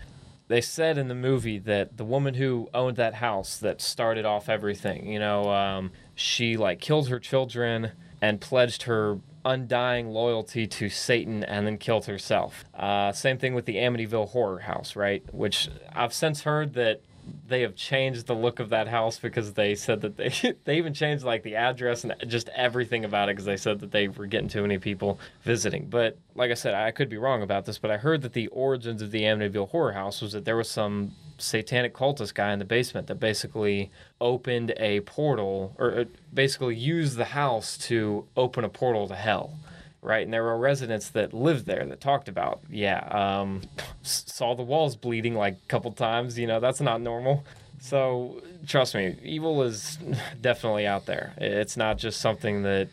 they 0.49 0.63
said 0.63 0.97
in 0.97 1.09
the 1.09 1.15
movie 1.15 1.59
that 1.59 1.99
the 1.99 2.05
woman 2.05 2.35
who 2.35 2.71
owned 2.73 2.97
that 2.97 3.15
house 3.15 3.59
that 3.59 3.83
started 3.83 4.25
off 4.25 4.49
everything, 4.49 5.07
you 5.07 5.19
know, 5.19 5.51
um, 5.51 5.91
she 6.15 6.57
like 6.57 6.81
killed 6.81 7.09
her 7.09 7.19
children 7.19 7.93
and 8.23 8.41
pledged 8.41 8.85
her 8.85 9.19
undying 9.45 10.09
loyalty 10.09 10.67
to 10.67 10.89
Satan 10.89 11.45
and 11.45 11.67
then 11.67 11.79
killed 11.79 12.07
herself. 12.07 12.65
Uh, 12.75 13.13
same 13.13 13.39
thing 13.39 13.55
with 13.55 13.67
the 13.67 13.77
Amityville 13.77 14.31
Horror 14.31 14.61
House, 14.61 14.97
right? 14.97 15.23
Which 15.33 15.69
I've 15.93 16.13
since 16.13 16.43
heard 16.43 16.75
that 16.75 17.03
they 17.47 17.61
have 17.63 17.75
changed 17.75 18.27
the 18.27 18.35
look 18.35 18.59
of 18.59 18.71
that 18.71 18.89
house 18.89 19.19
because 19.19 19.53
they 19.53 19.75
said 19.75 20.01
that 20.01 20.17
they 20.17 20.33
they 20.65 20.79
even 20.79 20.95
changed 20.95 21.25
like 21.25 21.43
the 21.43 21.57
address 21.57 22.05
and 22.05 22.15
just 22.27 22.49
everything 22.51 23.05
about 23.05 23.29
it 23.29 23.33
because 23.33 23.45
they 23.45 23.57
said 23.57 23.81
that 23.81 23.91
they 23.91 24.09
were 24.09 24.27
getting 24.27 24.49
too 24.49 24.63
many 24.63 24.79
people 24.79 25.19
visiting. 25.43 25.87
But 25.89 26.19
like 26.35 26.51
I 26.51 26.55
said, 26.55 26.75
I 26.75 26.91
could 26.91 27.09
be 27.09 27.19
wrong 27.19 27.43
about 27.43 27.65
this, 27.67 27.79
but 27.79 27.91
I 27.91 27.99
heard 27.99 28.23
that 28.23 28.33
the 28.33 28.49
origins 28.49 29.03
of 29.03 29.11
the 29.11 29.23
Amityville 29.23 29.71
Horror 29.71 29.93
House 29.93 30.21
was 30.21 30.33
that 30.33 30.45
there 30.45 30.57
was 30.57 30.71
some 30.71 31.13
satanic 31.39 31.95
cultist 31.95 32.35
guy 32.35 32.53
in 32.53 32.59
the 32.59 32.65
basement 32.65 33.07
that 33.07 33.17
basically 33.17 33.91
opened 34.21 34.75
a 34.77 35.01
portal 35.01 35.75
or 35.79 36.01
uh, 36.01 36.05
basically 36.35 36.77
used 36.77 37.17
the 37.17 37.27
house 37.27 37.79
to 37.79 38.27
open 38.37 38.65
a 38.65 38.69
portal 38.69 39.09
to 39.09 39.15
hell 39.15 39.59
right? 40.03 40.25
And 40.25 40.33
there 40.33 40.45
were 40.45 40.57
residents 40.57 41.11
that 41.11 41.33
lived 41.35 41.67
there 41.67 41.85
that 41.85 42.01
talked 42.01 42.29
about, 42.29 42.61
yeah, 42.71 43.01
um, 43.09 43.63
saw 44.03 44.55
the 44.55 44.63
walls 44.63 44.97
bleeding 44.97 45.35
like 45.35 45.55
a 45.55 45.69
couple 45.69 45.93
times. 45.93 46.39
You 46.39 46.47
know, 46.47 46.61
that's 46.61 46.81
not 46.81 47.01
normal. 47.01 47.45
So 47.81 48.43
trust 48.67 48.95
me, 48.95 49.17
evil 49.23 49.63
is 49.63 49.99
definitely 50.41 50.87
out 50.87 51.07
there. 51.07 51.35
It's 51.37 51.77
not 51.77 51.99
just 51.99 52.21
something 52.21 52.63
that, 52.63 52.89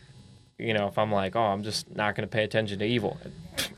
you 0.58 0.74
know, 0.74 0.88
if 0.88 0.98
I'm 0.98 1.12
like, 1.12 1.36
oh, 1.36 1.44
I'm 1.44 1.62
just 1.62 1.94
not 1.94 2.14
going 2.14 2.26
to 2.26 2.32
pay 2.32 2.44
attention 2.44 2.78
to 2.78 2.84
evil, 2.84 3.18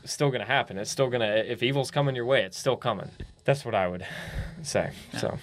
it's 0.03 0.13
still 0.13 0.29
going 0.29 0.41
to 0.41 0.47
happen. 0.47 0.77
It's 0.77 0.91
still 0.91 1.09
going 1.09 1.21
to, 1.21 1.51
if 1.51 1.61
evil's 1.61 1.91
coming 1.91 2.15
your 2.15 2.25
way, 2.25 2.43
it's 2.43 2.57
still 2.57 2.77
coming. 2.77 3.09
That's 3.49 3.65
what 3.65 3.73
I 3.73 3.87
would 3.87 4.05
say. 4.61 4.91
Yeah. 5.13 5.19
So 5.19 5.37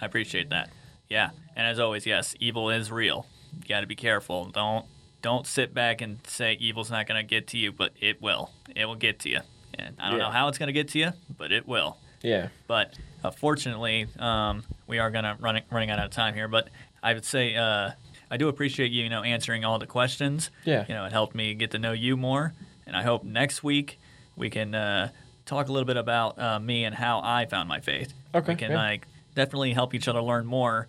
I 0.00 0.04
appreciate 0.06 0.50
that. 0.50 0.70
Yeah. 1.08 1.30
And 1.54 1.64
as 1.66 1.78
always, 1.78 2.06
yes, 2.06 2.34
evil 2.40 2.70
is 2.70 2.90
real. 2.90 3.26
You 3.62 3.68
got 3.68 3.82
to 3.82 3.86
be 3.86 3.94
careful. 3.94 4.46
Don't 4.46 4.84
don't 5.20 5.46
sit 5.46 5.72
back 5.72 6.00
and 6.00 6.18
say 6.26 6.54
evil's 6.54 6.90
not 6.90 7.06
going 7.06 7.20
to 7.24 7.28
get 7.28 7.46
to 7.48 7.58
you, 7.58 7.70
but 7.70 7.92
it 8.00 8.20
will. 8.20 8.50
It 8.74 8.86
will 8.86 8.96
get 8.96 9.20
to 9.20 9.28
you. 9.28 9.40
And 9.78 9.94
I 10.00 10.10
don't 10.10 10.18
Yeah. 10.18 10.24
know 10.26 10.32
how 10.32 10.48
it's 10.48 10.58
going 10.58 10.66
to 10.66 10.72
get 10.72 10.88
to 10.88 10.98
you, 10.98 11.12
but 11.38 11.52
it 11.52 11.68
will. 11.68 11.98
yeah, 12.22 12.48
But 12.66 12.94
uh, 13.22 13.30
fortunately, 13.30 14.08
um, 14.18 14.64
we 14.88 14.98
are 14.98 15.12
going 15.12 15.22
to 15.22 15.36
run 15.38 15.60
running 15.70 15.90
out 15.90 16.00
of 16.00 16.10
time 16.10 16.34
here. 16.34 16.48
But 16.48 16.68
I 17.04 17.14
would 17.14 17.24
say 17.24 17.54
uh, 17.54 17.90
I 18.32 18.36
do 18.36 18.48
appreciate 18.48 18.90
you, 18.90 19.04
you 19.04 19.08
know, 19.10 19.22
answering 19.22 19.64
all 19.64 19.78
the 19.78 19.86
questions. 19.86 20.50
Yeah. 20.64 20.84
You 20.88 20.94
know, 20.94 21.04
it 21.04 21.12
helped 21.12 21.36
me 21.36 21.54
get 21.54 21.70
to 21.70 21.78
know 21.78 21.92
you 21.92 22.16
more. 22.16 22.54
And 22.86 22.96
I 22.96 23.02
hope 23.04 23.22
next 23.22 23.62
week 23.62 24.00
we 24.34 24.50
can 24.50 24.74
uh, 24.74 25.10
talk 25.46 25.68
a 25.68 25.72
little 25.72 25.86
bit 25.86 25.96
about 25.96 26.38
uh, 26.38 26.58
me 26.60 26.84
and 26.84 26.94
how 26.94 27.20
I 27.22 27.46
found 27.46 27.68
my 27.68 27.80
faith. 27.80 28.12
Okay, 28.34 28.52
We 28.52 28.56
can 28.56 28.70
yeah. 28.70 28.76
like 28.76 29.06
definitely 29.34 29.72
help 29.72 29.94
each 29.94 30.08
other 30.08 30.20
learn 30.20 30.46
more 30.46 30.88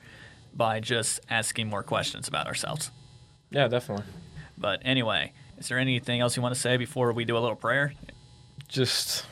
by 0.53 0.79
just 0.79 1.19
asking 1.29 1.67
more 1.67 1.83
questions 1.83 2.27
about 2.27 2.47
ourselves. 2.47 2.91
yeah, 3.49 3.67
definitely. 3.67 4.05
But 4.57 4.81
anyway, 4.85 5.33
is 5.57 5.67
there 5.67 5.79
anything 5.79 6.21
else 6.21 6.35
you 6.35 6.41
want 6.43 6.53
to 6.53 6.61
say 6.61 6.77
before 6.77 7.11
we 7.11 7.25
do 7.25 7.37
a 7.37 7.39
little 7.39 7.55
prayer? 7.55 7.93
just 8.67 9.25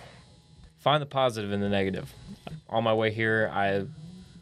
find 0.79 1.01
the 1.01 1.05
positive 1.07 1.51
in 1.51 1.61
the 1.61 1.69
negative. 1.69 2.13
On 2.69 2.83
my 2.83 2.93
way 2.93 3.11
here, 3.11 3.49
I 3.51 3.85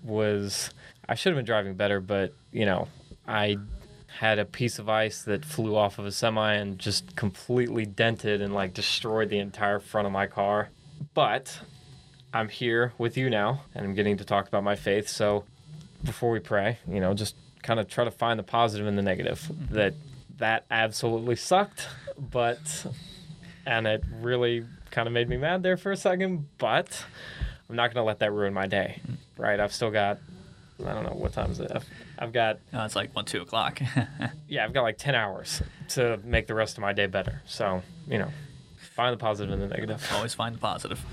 was 0.03 0.71
I 1.07 1.15
should 1.15 1.31
have 1.31 1.37
been 1.37 1.45
driving 1.45 1.75
better, 1.75 2.01
but 2.01 2.33
you 2.51 2.65
know, 2.65 2.87
I 3.27 3.57
had 4.17 4.39
a 4.39 4.45
piece 4.45 4.80
of 4.80 4.89
ice 4.89 5.22
that 5.24 5.45
flew 5.45 5.76
off 5.76 6.00
of 6.00 6.06
a 6.06 6.12
semi 6.12 6.54
and 6.54 6.80
just 6.80 7.15
completely 7.15 7.86
dented 7.86 8.41
and 8.41 8.54
like 8.54 8.74
destroyed 8.74 9.30
the 9.30 9.39
entire 9.39 9.80
front 9.80 10.08
of 10.08 10.12
my 10.12 10.28
car. 10.28 10.69
But 11.13 11.60
I'm 12.34 12.50
here 12.50 12.93
with 12.98 13.17
you 13.17 13.30
now 13.30 13.63
and 13.74 13.86
I'm 13.86 13.93
getting 13.93 14.17
to 14.17 14.26
talk 14.26 14.48
about 14.48 14.63
my 14.63 14.76
faith. 14.76 15.08
So 15.08 15.45
before 16.04 16.32
we 16.32 16.39
pray, 16.39 16.80
you 16.88 17.00
know, 17.00 17.13
just 17.13 17.36
kind 17.62 17.80
of 17.80 17.88
try 17.88 18.04
to 18.04 18.12
find 18.12 18.39
the 18.39 18.43
positive 18.43 18.88
in 18.88 18.95
the 18.95 19.02
negative. 19.02 19.39
Mm-hmm. 19.41 19.76
That 19.76 19.93
that 20.38 20.65
absolutely 20.72 21.36
sucked, 21.36 21.88
but 22.17 22.88
and 23.65 23.86
it 23.88 24.04
really 24.22 24.65
kind 24.91 25.08
of 25.08 25.13
made 25.13 25.30
me 25.30 25.38
mad 25.38 25.63
there 25.63 25.78
for 25.78 25.91
a 25.91 25.98
second, 25.98 26.48
but 26.58 27.06
I'm 27.69 27.76
not 27.76 27.93
going 27.93 28.02
to 28.02 28.08
let 28.08 28.19
that 28.19 28.32
ruin 28.32 28.54
my 28.54 28.67
day. 28.67 29.02
Mm-hmm. 29.02 29.41
Right? 29.41 29.60
I've 29.60 29.74
still 29.74 29.91
got 29.91 30.19
I 30.86 30.93
don't 30.93 31.04
know 31.04 31.13
what 31.13 31.34
time 31.34 31.52
is 31.52 31.60
it. 31.60 31.72
I've, 32.19 32.27
I've 32.27 32.34
got 32.34 32.55
Uh, 32.73 32.84
it's 32.86 32.95
like 32.95 33.15
one, 33.15 33.25
two 33.25 33.41
o'clock. 33.41 33.82
yeah, 34.47 34.65
I've 34.65 34.73
got 34.73 34.82
like 34.84 34.97
10 34.97 35.15
hours 35.15 35.62
to 35.89 36.19
make 36.23 36.47
the 36.47 36.53
rest 36.53 36.77
of 36.77 36.82
my 36.82 36.93
day 36.93 37.08
better. 37.08 37.41
So, 37.45 37.82
you 38.08 38.17
know, 38.19 38.29
find 38.95 39.13
the 39.13 39.17
positive 39.17 39.53
in 39.53 39.60
the 39.60 39.67
negative. 39.67 40.05
Always 40.13 40.34
find 40.34 40.53
the 40.55 40.60
positive 40.60 41.03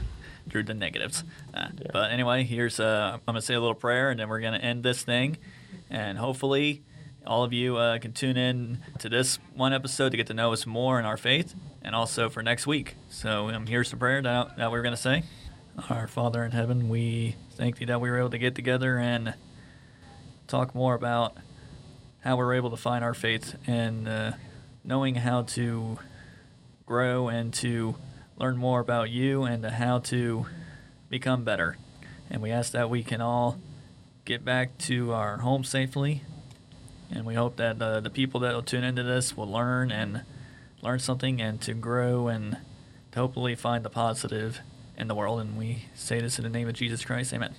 through 0.51 0.64
the 0.64 0.75
negatives. 0.75 1.25
Uh, 1.55 1.69
Yeah. 1.79 1.88
But 1.92 2.11
anyway, 2.11 2.45
here's 2.45 2.79
uh, 2.81 3.12
I'm 3.14 3.21
gonna 3.27 3.40
say 3.40 3.55
a 3.55 3.61
little 3.61 3.75
prayer, 3.75 4.11
and 4.11 4.19
then 4.21 4.29
we're 4.29 4.40
gonna 4.40 4.59
end 4.59 4.83
this 4.85 5.03
thing, 5.03 5.38
and 5.90 6.19
hopefully, 6.19 6.83
all 7.27 7.42
of 7.42 7.53
you 7.53 7.77
uh, 7.77 7.99
can 7.99 8.12
tune 8.12 8.37
in 8.37 8.79
to 9.01 9.09
this 9.09 9.38
one 9.55 9.73
episode 9.73 10.11
to 10.11 10.16
get 10.16 10.29
to 10.29 10.35
know 10.35 10.53
us 10.53 10.64
more 10.66 10.99
in 11.01 11.05
our 11.05 11.16
faith, 11.16 11.55
and 11.83 11.95
also 11.97 12.29
for 12.29 12.42
next 12.42 12.66
week. 12.66 12.95
So 13.09 13.51
um, 13.51 13.66
here's 13.66 13.90
the 13.90 13.97
prayer 13.97 14.23
that, 14.23 14.57
that 14.57 14.71
we're 14.71 14.83
gonna 14.83 14.97
say. 14.97 15.25
Our 15.90 16.07
Father 16.07 16.45
in 16.45 16.53
heaven, 16.53 16.88
we 16.88 17.35
thank 17.53 17.79
thee 17.79 17.85
that 17.87 18.01
we 18.01 18.09
were 18.11 18.19
able 18.19 18.31
to 18.31 18.38
get 18.38 18.55
together 18.55 18.99
and 18.99 19.35
talk 20.47 20.75
more 20.75 20.95
about 20.95 21.37
how 22.21 22.37
we're 22.37 22.55
able 22.55 22.71
to 22.71 22.77
find 22.77 23.05
our 23.05 23.15
faith 23.15 23.57
and 23.67 24.09
uh, 24.09 24.33
knowing 24.85 25.17
how 25.17 25.43
to 25.43 25.99
grow 26.87 27.29
and 27.29 27.53
to 27.55 27.97
learn 28.39 28.57
more 28.57 28.81
about 28.81 29.11
you 29.11 29.45
and 29.45 29.65
how 29.65 29.99
to 29.99 30.47
become 31.09 31.45
better. 31.45 31.77
And 32.31 32.43
we 32.43 32.51
ask 32.51 32.73
that 32.73 32.91
we 32.91 33.03
can 33.03 33.21
all 33.21 33.59
get 34.25 34.45
back 34.45 34.77
to 34.79 35.13
our 35.13 35.39
home 35.39 35.65
safely. 35.65 36.23
And 37.11 37.25
we 37.25 37.35
hope 37.35 37.57
that 37.57 37.81
uh, 37.81 38.01
the 38.01 38.11
people 38.11 38.41
that 38.41 38.55
will 38.55 38.63
tune 38.63 38.85
into 38.85 39.03
this 39.03 39.37
will 39.37 39.51
learn 39.51 39.93
and 39.93 40.23
learn 40.83 40.99
something 40.99 41.41
and 41.41 41.61
to 41.63 41.75
grow 41.75 42.29
and 42.29 42.59
to 43.13 43.19
hopefully 43.21 43.55
find 43.55 43.85
the 43.85 43.91
positive 43.91 44.61
in 44.97 45.07
the 45.07 45.15
world. 45.15 45.41
And 45.41 45.57
we 45.57 45.85
say 45.95 46.21
this 46.21 46.39
in 46.39 46.45
the 46.45 46.51
name 46.51 46.69
of 46.69 46.75
Jesus 46.75 47.05
Christ. 47.05 47.33
Amen. 47.33 47.55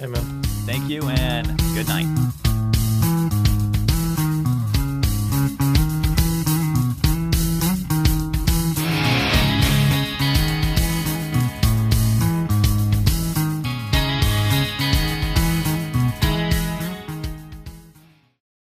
Amen. 0.00 0.42
Thank 0.66 0.88
you 0.88 1.02
and 1.08 1.46
good 1.74 1.88
night. 1.88 2.47